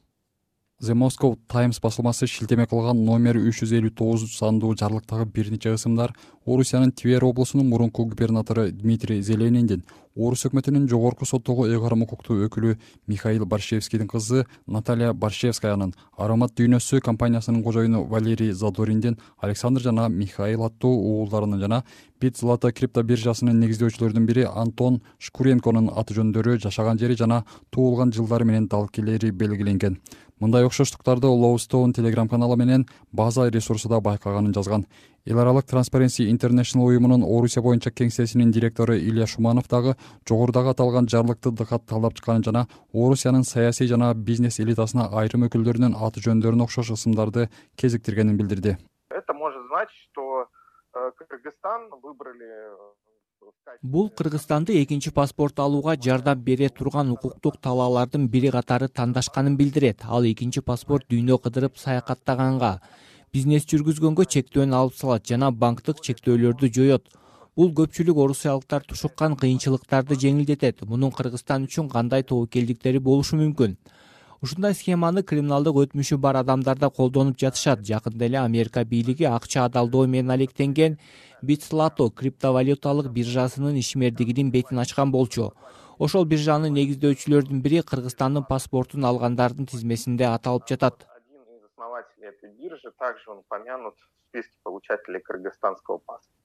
the 0.81 0.95
moscow 0.95 1.37
times 1.47 1.79
басылмасы 1.79 2.25
шилтеме 2.25 2.65
кылган 2.65 3.03
номер 3.05 3.37
үч 3.37 3.59
жүз 3.61 3.73
элүү 3.77 3.91
тогуз 3.93 4.23
сандуу 4.33 4.73
жарлыктагы 4.73 5.27
бир 5.29 5.51
нече 5.53 5.75
ысымдар 5.75 6.15
орусиянын 6.45 6.91
твер 6.91 7.23
облусунун 7.23 7.69
мурунку 7.69 8.05
губернатору 8.05 8.71
дмитрий 8.71 9.21
зелениндин 9.21 9.83
орус 10.15 10.47
өкмөтүнүн 10.49 10.89
жогорку 10.89 11.25
соттогу 11.29 11.67
ыйгарым 11.69 12.01
укуктуу 12.03 12.41
өкүлү 12.47 12.79
михаил 13.07 13.45
борщевскийдин 13.45 14.07
кызы 14.09 14.47
наталья 14.65 15.13
борщевскаянын 15.13 15.93
аромат 16.17 16.57
дүйнөсү 16.57 16.99
компаниясынын 17.05 17.63
кожоюну 17.63 18.03
валерий 18.03 18.51
задориндин 18.51 19.19
александр 19.37 19.81
жана 19.81 20.09
михаил 20.09 20.65
аттуу 20.65 20.97
уулдарынын 20.97 21.61
жана 21.61 21.83
бит 22.19 22.37
злато 22.37 22.73
крипто 22.73 23.03
биржасынын 23.03 23.61
негиздөөчүлөрүнүн 23.61 24.25
бири 24.25 24.43
антон 24.49 24.99
шкуренконун 25.19 25.89
аты 25.95 26.17
жөндөрү 26.17 26.57
жашаган 26.65 26.99
жери 26.99 27.15
жана 27.15 27.43
туулган 27.69 28.11
жылдары 28.11 28.45
менен 28.45 28.67
далилкелери 28.67 29.31
белгиленген 29.31 29.97
мындай 30.41 30.65
окшоштуктарды 30.65 31.27
лоустон 31.27 31.93
телеграм 31.93 32.27
каналы 32.27 32.57
менен 32.57 32.87
база 33.11 33.47
ресурсу 33.49 33.89
да 33.89 34.01
байкаганын 34.01 34.53
жазган. 34.53 34.85
Эл 35.25 35.39
аралык 35.39 35.65
transparency 35.69 36.25
international 36.31 36.87
уюмунун 36.89 37.21
орусия 37.23 37.61
боюнча 37.61 37.91
кеңсесинин 37.91 38.51
директору 38.51 38.95
илья 38.95 39.27
шуманов 39.27 39.69
дагы 39.69 39.95
жогорудагы 40.27 40.71
аталган 40.71 41.07
жарлыкты 41.07 41.51
дыкат 41.51 41.85
талдап 41.85 42.15
чыкканын 42.15 42.43
жана 42.43 42.67
орусиянын 42.91 43.43
саясий 43.43 43.87
жана 43.87 44.15
бизнес 44.15 44.59
элитасына 44.59 45.09
айрым 45.13 45.45
өкүлдөрүнүн 45.45 45.93
аты 45.93 46.25
жөндөрүнө 46.25 46.65
окшош 46.65 46.89
ысымдарды 46.97 47.49
кезиктиргенин 47.75 48.37
билдирди. 48.37 48.77
Это 49.09 49.33
может 49.33 49.61
значить 49.67 50.09
что 50.09 50.47
э, 50.95 51.11
кыргызстан 51.17 51.89
выбрали 52.01 52.49
э, 52.49 53.10
бул 53.81 54.09
кыргызстанды 54.09 54.75
экинчи 54.81 55.11
паспорт 55.11 55.59
алууга 55.59 55.95
жардам 55.95 56.41
бере 56.43 56.69
турган 56.69 57.11
укуктук 57.11 57.57
талаалардын 57.61 58.27
бири 58.29 58.51
катары 58.51 58.87
тандашканын 58.87 59.55
билдирет. 59.57 60.03
Ал 60.05 60.25
экинчи 60.25 60.61
паспорт 60.61 61.07
дүйнө 61.09 61.37
кыдырып 61.43 61.77
саякаттаганга 61.77 62.79
бизнес 63.33 63.65
жүргүзгөнгө 63.71 64.25
чектөөнү 64.35 64.75
алып 64.75 64.95
салат 64.99 65.25
жана 65.27 65.51
банктык 65.51 66.03
чектөөлөрдү 66.07 66.71
жоет 66.75 67.07
бул 67.55 67.71
көпчүлүк 67.77 68.19
орусиялыктар 68.25 68.83
тушуккан 68.87 69.35
кыйынчылыктарды 69.35 70.15
жеңилдетет. 70.19 70.85
Мунун 70.85 71.11
кыргызстан 71.11 71.65
үчүн 71.67 71.89
кандай 71.89 72.23
тобокелдиктери 72.23 72.99
болушу 72.99 73.37
мүмкүн 73.37 73.77
ушундай 74.41 74.73
схеманы 74.73 75.21
криминалдык 75.21 75.75
өтмүшү 75.83 76.17
бар 76.17 76.39
адамдар 76.39 76.79
да 76.81 76.89
колдонуп 76.89 77.37
жатышат. 77.37 77.83
Жакында 77.85 78.25
эле 78.25 78.39
америка 78.41 78.83
бийлиги 78.93 79.27
акча 79.29 79.65
адалдоо 79.65 80.07
менен 80.07 80.33
алектенген 80.33 80.97
битслато 81.43 82.09
криптовалюталык 82.09 83.11
биржасынын 83.17 83.77
ишмердигинин 83.83 84.51
бетин 84.51 84.81
ачкан 84.81 85.11
болчу. 85.11 85.51
Ошол 85.99 86.25
биржанын 86.25 86.73
негиздөөчүлөрүнүн 86.73 87.61
бири 87.61 87.83
кыргызстандын 87.93 88.49
паспортун 88.49 89.05
алгандардын 89.05 89.69
тизмесинде 89.69 90.25
аталып 90.25 90.67
жатат. 90.67 91.05
Основателей 91.69 92.29
этой 92.29 92.49
биржи 92.57 92.91
также 92.97 93.29
он 93.29 93.45
упомянут 93.45 93.93
в 93.99 94.29
списке 94.29 94.57
получателей 94.63 95.21
кыргызстанского 95.21 95.99
паспорта 95.99 96.40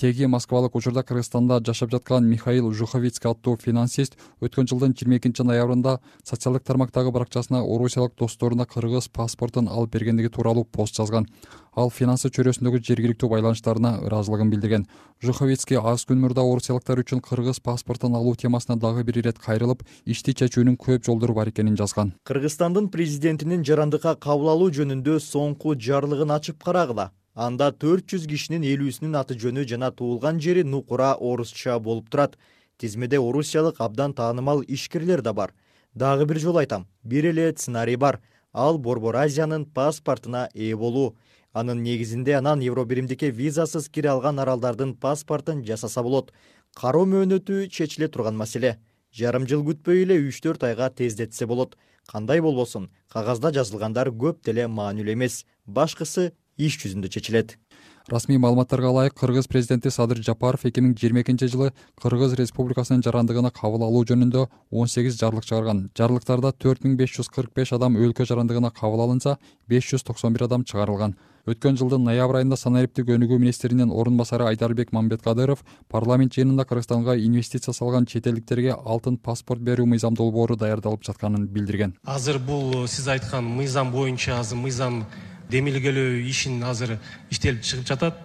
теги 0.00 0.24
москвалык 0.24 0.74
учурда 0.76 1.02
кыргызстанда 1.02 1.60
жашап 1.60 1.90
жаткан 1.90 2.24
михаил 2.24 2.72
жуховицкий 2.72 3.28
аттуу 3.28 3.58
финансист 3.60 4.14
өткөн 4.40 4.70
жылдын 4.70 4.94
жыйырма 4.96 5.18
экинчи 5.18 5.44
ноябрында 5.44 5.98
социалдык 6.24 6.64
тармактагы 6.64 7.12
баракчасына 7.12 7.60
орусиялык 7.60 8.14
досторуна 8.16 8.64
кыргыз 8.64 9.10
паспортун 9.12 9.68
алып 9.68 9.92
бергендиги 9.92 10.32
тууралуу 10.32 10.64
пост 10.64 10.96
жазган. 10.96 11.28
Ал 11.76 11.92
финансы 11.92 12.32
чөйрөсүндөгү 12.32 12.80
жергиликтүү 12.80 13.28
байланыштарына 13.28 13.98
ыраазылыгын 14.08 14.48
билдирген. 14.48 14.88
Жуховицкий 15.20 15.76
аз 15.76 16.08
күн 16.08 16.24
мурда 16.24 16.48
орусиялыктар 16.48 17.04
үчүн 17.04 17.20
кыргыз 17.20 17.60
паспортун 17.60 18.16
алуу 18.16 18.34
темасына 18.40 18.80
дагы 18.80 19.04
бир 19.04 19.20
ирет 19.20 19.38
кайрылып 19.38 19.84
ишти 20.06 20.32
чечүүнүн 20.32 20.80
көп 20.80 21.04
жолдору 21.04 21.36
бар 21.36 21.52
экенин 21.52 21.76
жазган. 21.76 22.16
Кыргызстандын 22.24 22.88
президентинин 22.88 23.68
жарандыкка 23.68 24.16
кабыл 24.16 24.54
алуу 24.56 24.72
жөнүндө 24.72 25.20
соңку 25.20 25.76
жарлыгын 25.76 26.32
ачып 26.40 26.64
карагыла 26.64 27.12
анда 27.34 27.70
төрт 27.72 28.08
жүз 28.10 28.26
кишинин 28.26 28.64
элүүсүнүн 28.66 29.16
аты 29.20 29.36
жөнү 29.38 29.64
жана 29.68 29.90
туулган 29.90 30.40
жери 30.40 30.64
нукура 30.64 31.14
орусча 31.14 31.78
болуп 31.78 32.10
турат. 32.10 32.36
Тизмеде 32.78 33.18
орусиялык 33.20 33.80
абдан 33.80 34.14
таанымал 34.14 34.62
ишкерлер 34.66 35.22
да 35.22 35.32
бар. 35.32 35.52
Дагы 35.94 36.26
бир 36.26 36.38
жолу 36.38 36.58
айтам. 36.58 36.86
Бир 37.02 37.26
эле 37.26 37.52
сценарий 37.52 37.96
бар. 37.96 38.20
Ал 38.52 38.78
борбор 38.78 39.16
азиянын 39.16 39.64
паспортуна 39.64 40.48
ээ 40.54 40.76
болуу. 40.76 41.16
Анын 41.52 41.82
негизинде 41.82 42.34
анан 42.34 42.60
евро 42.60 42.84
биримдикке 42.84 43.30
визасыз 43.30 43.88
кире 43.88 44.10
алган 44.10 44.38
аралдардын 44.38 44.94
паспортун 44.94 45.64
жасаса 45.64 46.02
болот. 46.02 46.32
Кароо 46.74 47.06
мөөнөтү 47.06 47.68
чечиле 47.68 48.08
турган 48.08 48.36
маселе. 48.36 48.78
Жарым 49.12 49.46
жыл 49.46 49.64
күтпөй 49.66 50.04
эле 50.04 50.18
үч 50.28 50.40
төрт 50.40 50.62
айга 50.62 50.90
тездетсе 50.90 51.46
болот. 51.46 51.76
Кандай 52.06 52.40
болбосун? 52.40 52.90
Кагазда 53.12 53.50
жазылгандар 53.52 54.08
көп 54.10 54.44
деле 54.44 54.68
маанилүү 54.68 55.12
эмес. 55.14 55.44
Башкысы 55.66 56.32
иш 56.66 56.76
жүзүндө 56.82 57.08
чечилет. 57.08 57.56
Расмий 58.10 58.38
маалыматтарга 58.38 58.88
ылайык 58.90 59.14
кыргыз 59.14 59.46
президенти 59.46 59.90
садыр 59.92 60.18
жапаров 60.24 60.64
эки 60.66 60.80
миң 60.82 60.96
жыйырма 60.98 61.22
экинчи 61.22 61.46
жылы 61.52 61.68
кыргыз 62.00 62.32
республикасынын 62.40 63.04
жарандыгына 63.06 63.52
кабыл 63.54 63.84
алуу 63.86 64.02
жөнүндө 64.08 64.46
он 64.70 64.88
сегиз 64.88 65.18
жарлык 65.20 65.44
чыгарган. 65.46 65.90
Жарлыктарда 65.96 66.50
төрт 66.52 66.82
миң 66.82 66.96
беш 66.98 67.14
жүз 67.14 67.30
кырк 67.30 67.54
беш 67.54 67.72
адам 67.76 67.94
өлкө 68.00 68.26
жарандыгына 68.26 68.72
кабыл 68.74 69.04
алынса 69.04 69.36
беш 69.68 69.92
жүз 69.92 70.02
токсон 70.08 70.34
бир 70.34 70.48
адам 70.48 70.64
чыгарылган. 70.64 71.14
Өткөн 71.46 71.78
жылдын 71.78 72.02
ноябрь 72.04 72.40
айында 72.40 72.56
санариптик 72.56 73.08
өнүгүү 73.14 73.38
министринин 73.38 73.92
орун 73.92 74.18
басары 74.18 74.48
айдарбек 74.50 74.92
мамбеткадыров 74.92 75.62
парламент 75.88 76.34
жыйынында 76.34 76.66
кыргызстанга 76.68 77.16
инвестиция 77.16 77.72
салган 77.72 78.06
чет 78.06 78.26
элдиктерге 78.26 78.74
алтын 78.74 79.16
паспорт 79.16 79.62
берүү 79.62 79.86
мыйзам 79.86 80.18
долбоору 80.18 80.56
даярдалып 80.56 81.06
жатканын 81.06 81.46
билдирген. 81.48 81.96
Азыр 82.04 82.38
бул 82.38 82.86
сиз 82.88 83.08
айткан 83.08 83.44
мыйзам 83.44 83.92
боюнча 83.92 84.40
азыр 84.40 84.58
мыйзам 84.58 85.04
демилгелөө 85.50 86.20
ишин 86.30 86.62
азыр 86.64 86.98
иштелип 87.30 87.62
чыгып 87.62 87.86
жатат. 87.88 88.18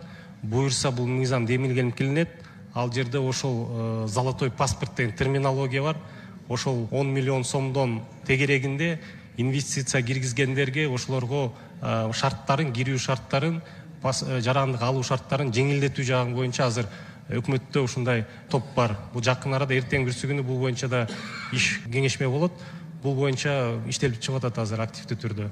Буюрса 0.44 0.92
бул 0.92 1.08
мыйзам 1.08 1.46
демилгеленип 1.46 1.96
келинет. 1.96 2.30
Ал 2.74 2.92
жерде 2.92 3.20
ошол 3.20 3.68
э, 3.70 4.08
золотой 4.08 4.52
паспорт 4.52 4.96
деген 4.96 5.16
терминология 5.16 5.82
бар. 5.82 5.98
Ошол 6.50 6.88
он 6.92 7.14
миллион 7.14 7.44
сомдон 7.44 8.02
тегерегинде 8.26 9.00
инвестиция 9.38 10.02
киргизгендерге 10.04 10.88
ошолорго 10.88 11.54
э, 11.82 12.12
шарттарын 12.14 12.74
кирүү 12.74 13.00
шарттарын 13.00 13.62
э, 14.04 14.42
жарандык 14.42 14.82
алуу 14.82 15.04
шарттарын 15.04 15.54
жеңилдетүү 15.54 16.06
жагы 16.06 16.36
боюнча 16.36 16.68
азыр 16.68 16.90
өкмөттө 17.30 17.86
ушундай 17.88 18.26
топ 18.50 18.68
бар. 18.76 18.98
Бул 19.14 19.24
жакын 19.24 19.56
арада 19.58 19.74
эртең 19.74 20.06
бүрсү 20.06 20.30
күнү 20.30 20.44
бул 20.46 20.60
боюнча 20.62 20.88
да 20.88 21.08
иш 21.52 21.80
кеңешме 21.90 22.30
болот. 22.30 22.54
Бул 23.02 23.16
боюнча 23.16 23.80
иштелип 23.90 24.22
чыгып 24.22 24.44
атат 24.44 24.62
азыр 24.62 24.86
активдүү 24.86 25.18
түрдө 25.24 25.50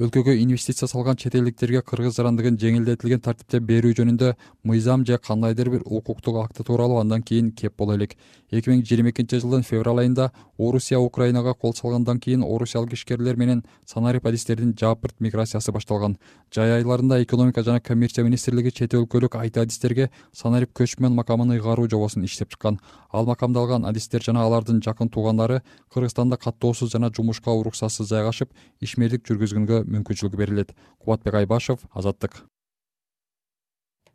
өлкөгө 0.00 0.32
инвестиция 0.40 0.86
салган 0.88 1.18
чет 1.20 1.34
элдиктерге 1.36 1.82
кыргыз 1.84 2.14
жарандыгын 2.16 2.54
жеңилдетилген 2.62 3.20
тартипте 3.20 3.58
берүү 3.60 3.92
жөнүндө 3.98 4.30
мыйзам 4.64 5.04
же 5.04 5.18
кандайдыр 5.20 5.68
бир 5.74 5.82
укуктук 5.84 6.38
акты 6.40 6.64
тууралуу 6.64 7.02
андан 7.02 7.20
кийин 7.22 7.50
кеп 7.52 7.76
боло 7.76 7.98
элек 7.98 8.16
эки 8.50 8.70
миң 8.70 8.82
жыйырма 8.82 9.12
экинчи 9.12 9.38
жылдын 9.40 9.62
февраль 9.62 10.02
айында 10.02 10.30
орусия 10.58 10.98
украинага 10.98 11.54
кол 11.54 11.72
салгандан 11.74 12.18
кийин 12.20 12.42
орусиялык 12.42 12.92
ишкерлер 12.96 13.36
менен 13.36 13.62
санарип 13.86 14.26
адистердин 14.26 14.74
жапырт 14.78 15.20
миграциясы 15.20 15.72
башталган. 15.72 16.16
Жай 16.52 16.74
айларында 16.80 17.22
экономика 17.22 17.62
жана 17.62 17.80
коммерция 17.80 18.24
министрлиги 18.24 18.70
чет 18.70 18.94
өлкөлүк 18.94 19.38
айт 19.38 19.56
адистерге 19.56 20.10
санарип 20.32 20.74
көчмөн 20.74 21.14
макамын 21.14 21.54
ыйгаруу 21.56 21.88
жобосун 21.88 22.24
иштеп 22.24 22.50
чыккан. 22.50 22.80
Ал 23.12 23.26
макамды 23.26 23.58
алган 23.60 23.86
адистер 23.86 24.22
жана 24.22 24.44
алардын 24.44 24.82
жакын 24.82 25.08
туугандары 25.08 25.62
кыргызстанда 25.94 26.36
каттоосуз 26.36 26.90
жана 26.90 27.10
жумушка 27.14 27.50
уруксатсыз 27.50 28.10
жайгашып 28.10 28.50
ишмердик 28.80 29.26
жүргүзгөнгө 29.26 29.84
мүмкүнчүлүгү 29.86 30.36
берилет. 30.36 30.74
Кубатбек 30.98 31.34
айбашев 31.34 31.86
азаттык. 31.94 32.42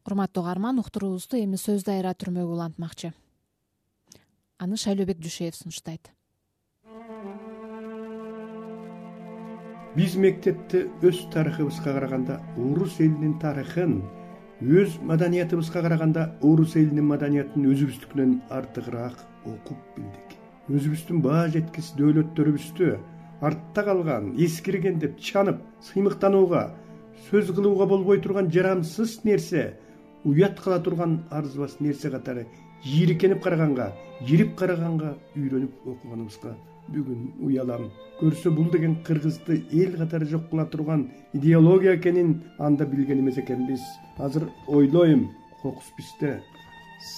Урматтуу 0.06 0.44
угарман 0.44 0.80
уктуруубузду 0.80 1.40
эми 1.40 1.58
сөз 1.58 1.88
дайра 1.88 2.14
түрмөгү 2.14 2.54
улантмакчы 2.54 3.16
аны 4.60 4.78
шайлообек 4.78 5.20
дүйшеев 5.20 5.56
сунуштайт. 5.56 6.12
Биз 9.96 10.16
мектепте 10.16 10.86
өз 11.04 11.22
тарыхыбызга 11.34 11.94
караганда 11.96 12.40
орус 12.58 13.00
элинин 13.00 13.38
тарыхын 13.40 14.02
өз 14.62 14.96
маданиятыбызга 15.02 15.82
караганда 15.82 16.24
орус 16.42 16.76
элинин 16.76 17.08
маданиятын 17.12 17.68
өзүбүздүкүнөн 17.72 18.34
артыгыраак 18.58 19.20
окуп 19.44 19.80
билдик. 19.96 20.36
Өзүбүздүн 20.72 21.22
баа 21.24 21.48
жеткис 21.52 21.94
дөөлөттөрүбүздү 22.00 22.96
артта 23.42 23.84
калган 23.84 24.34
эскирген 24.40 25.00
деп 25.00 25.20
чанып 25.20 25.60
сыймыктанууга 25.90 26.70
сөз 27.30 27.52
кылууга 27.56 27.88
болбой 27.92 28.22
турган 28.24 28.52
жарамсыз 28.52 29.20
нерсе 29.24 29.74
уят 30.24 30.60
кыла 30.60 30.80
турган 30.80 31.24
арзыбас 31.30 31.80
нерсе 31.80 32.10
катары 32.10 32.48
жийиркенип 32.86 33.42
караганга 33.44 33.92
жирип 34.22 34.56
караганга 34.60 35.16
үйрөнүп 35.36 35.88
окуганыбызга 35.90 36.56
бүгүн 36.88 37.32
уялам. 37.42 37.90
Көрсө 38.20 38.52
бул 38.56 38.70
деген 38.72 38.96
кыргызды 39.04 39.64
эл 39.74 39.98
катары 39.98 40.28
жок 40.30 40.50
кыла 40.52 40.66
турган 40.66 41.10
идеология 41.34 41.96
экенин 41.98 42.44
анда 42.60 42.86
билген 42.86 43.20
эмес 43.20 43.38
экенбиз. 43.38 43.82
Азыр 44.18 44.50
ойлойм 44.68 45.32
кокус 45.62 45.92
бизде 45.98 46.42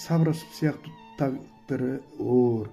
сабросов 0.06 0.48
сыяктуу 0.54 0.92
тагдыры 1.18 2.00
оор. 2.18 2.70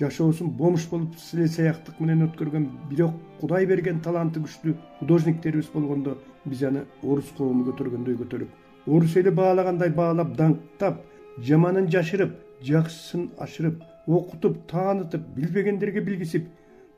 Жашоосун 0.00 0.50
бомж 0.50 0.88
болуп 0.88 1.18
саяктык 1.18 2.00
менен 2.00 2.28
өткөргөн 2.28 2.68
бирок 2.88 3.14
кудай 3.40 3.66
берген 3.66 4.00
таланты 4.00 4.40
күчтүү 4.40 4.74
художниктерибиз 5.00 5.68
болгондо 5.74 6.16
биз 6.44 6.62
аны 6.62 6.84
орус 7.02 7.32
коому 7.36 7.64
көтөргөндөй 7.66 8.16
көтөрүп 8.22 8.48
орус 8.86 9.16
эли 9.16 9.30
баалагандай 9.34 9.90
баалап 9.90 10.36
даңктап 10.38 11.02
жаманын 11.46 11.86
жашырып 11.90 12.32
жакшысын 12.66 13.28
ашырып 13.38 13.82
окутуп 14.06 14.58
таанытып 14.70 15.26
билбегендерге 15.36 16.00
билгизип 16.02 16.48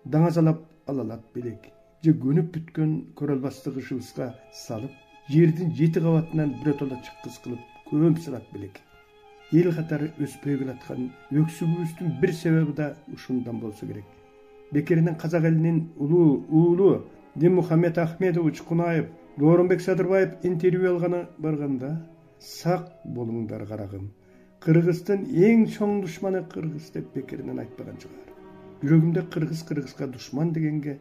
даңазалап 0.05 0.62
ала 0.87 1.03
алат 1.03 1.24
белек. 1.35 1.66
Же 2.03 2.14
көнүп 2.16 2.55
бүткөн 2.55 2.92
көрө 3.18 3.37
албастык 3.37 3.76
ышыбызга 3.83 4.31
салып 4.57 4.94
жердин 5.29 5.74
жети 5.76 6.00
кабатынан 6.00 6.55
биротоло 6.62 6.96
чыккыс 7.05 7.37
кылып 7.44 7.61
көмсырат 7.90 8.46
белек. 8.55 8.81
Эл 9.53 9.72
катары 9.76 10.12
өспөй 10.18 10.57
келаткан 10.62 11.11
өксүгүбүздүн 11.31 12.16
бир 12.22 12.33
себеби 12.33 12.72
да 12.72 12.94
ушундан 13.12 13.61
болсо 13.61 13.87
керек. 13.87 14.07
Бекеринен 14.72 15.16
казак 15.16 15.44
элинин 15.44 15.90
улуу 15.98 16.46
уулу 16.48 17.05
динмухаммед 17.35 17.98
ахмедович 17.98 18.62
кунаев 18.62 19.11
дооронбек 19.37 19.81
садырбаев 19.81 20.38
интервью 20.42 20.94
алганы 20.94 21.26
барганда 21.38 22.07
сак 22.38 22.92
болуңдар 23.05 23.66
карагым 23.66 24.11
кыргыздын 24.64 25.27
эң 25.49 25.66
чоң 25.75 26.01
душманы 26.05 26.42
кыргыз 26.53 26.90
деп 26.94 27.14
бекеринен 27.14 27.59
айтпаган 27.62 27.96
чыгар. 28.03 28.33
Жүрөгүмдө 28.83 29.27
кыргыз 29.35 29.62
кыргызга 29.68 30.09
душман 30.12 30.53
дегенге 30.53 30.99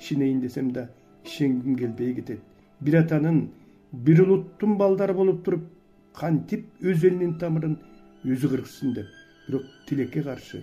ишенейин 0.00 0.40
десем 0.40 0.72
да 0.72 0.88
ишенгим 1.24 1.76
келбей 1.76 2.14
кетет. 2.14 2.40
Бир 2.80 3.00
атанын 3.02 3.50
бир 3.92 4.22
улуттун 4.22 4.76
балдары 4.78 5.14
болуп 5.14 5.44
туруп 5.44 5.68
кантип 6.14 6.66
өз 6.80 7.04
элинин 7.04 7.38
тамырын 7.38 7.76
өзү 8.24 8.48
кыргызсын 8.54 8.94
деп. 8.94 9.06
Бирок 9.48 9.64
тилекке 9.88 10.22
каршы 10.22 10.62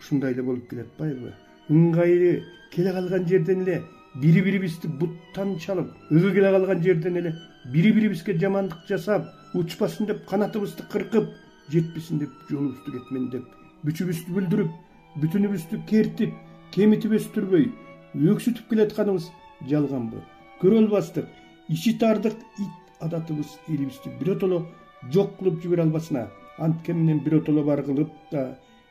ушундай 0.00 0.32
эле 0.32 0.42
болуп 0.42 0.68
келатпайбы 0.70 1.34
ыңгайы 1.68 2.42
келе 2.72 2.92
калган 2.96 3.26
жерден 3.28 3.62
эле 3.66 3.82
бири 4.22 4.42
бирибизди 4.46 4.88
буттан 5.00 5.56
чалып 5.58 5.90
өгө 6.10 6.32
келе 6.36 6.52
калган 6.56 6.82
жерден 6.82 7.16
эле 7.20 7.34
бири 7.72 7.92
бирибизге 7.92 8.38
жамандык 8.38 8.88
жасап 8.88 9.28
учпасын 9.54 10.06
деп 10.06 10.24
канатыбызды 10.30 10.86
кыркып 10.92 11.28
жетпесин 11.72 12.18
деп 12.22 12.32
жолубузду 12.50 12.92
кетмени 12.96 13.30
деп 13.34 13.44
күчүбүздү 13.86 14.36
бүлдүрүп 14.36 15.20
бүтүнүбүздү 15.22 15.80
кертип 15.90 16.34
кемитип 16.74 17.14
өстүрбөй 17.18 17.70
өксүтүп 18.32 18.68
келатканыбыз 18.72 19.30
жалганбы 19.70 20.22
көрө 20.62 20.82
албастык 20.84 21.26
ичи 21.76 21.96
тардык 21.98 22.36
ит 22.64 23.04
адатыбыз 23.06 23.56
элибизди 23.68 24.12
биротоло 24.20 24.64
жок 25.12 25.36
кылып 25.38 25.62
жибере 25.62 25.86
албасына 25.86 26.26
анткени 26.58 27.14
биротоло 27.24 27.64
бар 27.64 27.82
кылып 27.86 28.10
да 28.32 28.44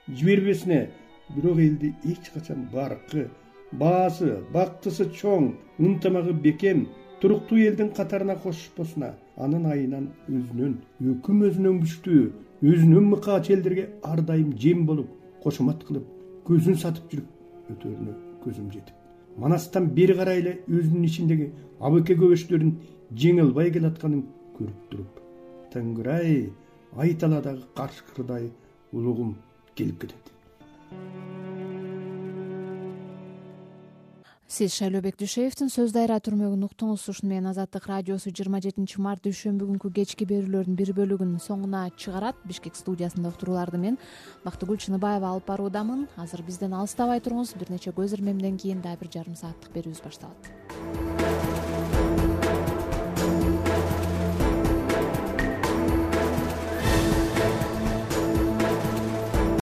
жибербесине 0.07 0.89
бирок 1.35 1.59
элди 1.59 1.93
эч 2.03 2.31
качан 2.33 2.67
баркы 2.73 3.29
баасы 3.71 4.39
бактысы 4.53 5.09
чоң 5.21 5.53
ынтымагы 5.79 6.33
бекем 6.33 6.87
туруктуу 7.21 7.59
элдин 7.59 7.91
катарына 7.93 8.35
кошпосуна 8.43 9.13
анын 9.37 9.65
айынан 9.71 10.07
өзүнөн 10.27 10.77
өкүм 11.13 11.43
өзүнөн 11.49 11.81
күчтүү 11.83 12.23
өзүнөн 12.61 13.05
мыкаачу 13.13 13.53
элдерге 13.55 13.89
ар 14.03 14.21
дайым 14.21 14.53
жем 14.57 14.85
болуп 14.85 15.09
кошомат 15.43 15.83
кылып 15.87 16.07
көзүн 16.47 16.79
сатып 16.81 17.11
жүрүп 17.13 17.71
өтөрүнө 17.73 18.15
көзүм 18.43 18.71
жетип. 18.73 18.95
Манастан 19.37 19.87
бери 19.95 20.15
карай 20.17 20.41
эле 20.41 20.53
өзүнүн 20.67 21.05
ичиндеги 21.07 21.51
абыке 21.79 22.17
көбөчтөрүн 22.19 22.73
жеңе 23.23 23.45
албай 23.45 23.71
келатканын 23.71 24.25
көрүп 24.57 24.89
туруп 24.91 25.21
теңир 25.73 26.09
ай 26.15 26.33
айталадагы 27.05 27.69
каршкырдай 27.77 28.49
улугум 28.91 29.35
келип 29.75 30.01
кетет 30.01 31.38
сиз 34.49 34.73
шайлообек 34.73 35.13
дүйшеевдин 35.19 35.69
сөз 35.69 35.91
дайра 35.93 36.15
түрмөгүн 36.25 36.63
уктуңуз 36.65 37.03
ушуну 37.11 37.29
менен 37.29 37.51
азаттык 37.51 37.85
радиосу 37.85 38.31
жыйырма 38.33 38.57
жетинчи 38.65 38.97
март 39.05 39.21
дүйшөмбү 39.27 39.67
күнкү 39.69 39.91
кечки 39.99 40.25
берүүлөрдүн 40.31 40.79
бир 40.79 40.89
бөлүгүн 40.97 41.35
соңуна 41.43 41.83
чыгарат. 41.93 42.41
Бишкек 42.49 42.73
студиясында 42.79 43.29
уктурууларды 43.29 43.77
мен 43.77 43.99
бактыгүл 44.47 44.81
чыныбаева 44.81 45.35
алып 45.35 45.45
баруудамын. 45.53 46.07
Азыр 46.17 46.41
бизден 46.47 46.73
алыстабай 46.73 47.21
туруңуз. 47.21 47.53
Бир 47.61 47.69
нече 47.75 47.93
көз 47.93 48.17
ирмемден 48.17 48.57
кийин 48.57 48.81
дагы 48.81 49.05
бир 49.05 49.13
жарым 49.19 49.37
сааттык 49.37 49.69
берүүбүз 49.77 50.01
башталат 50.07 50.68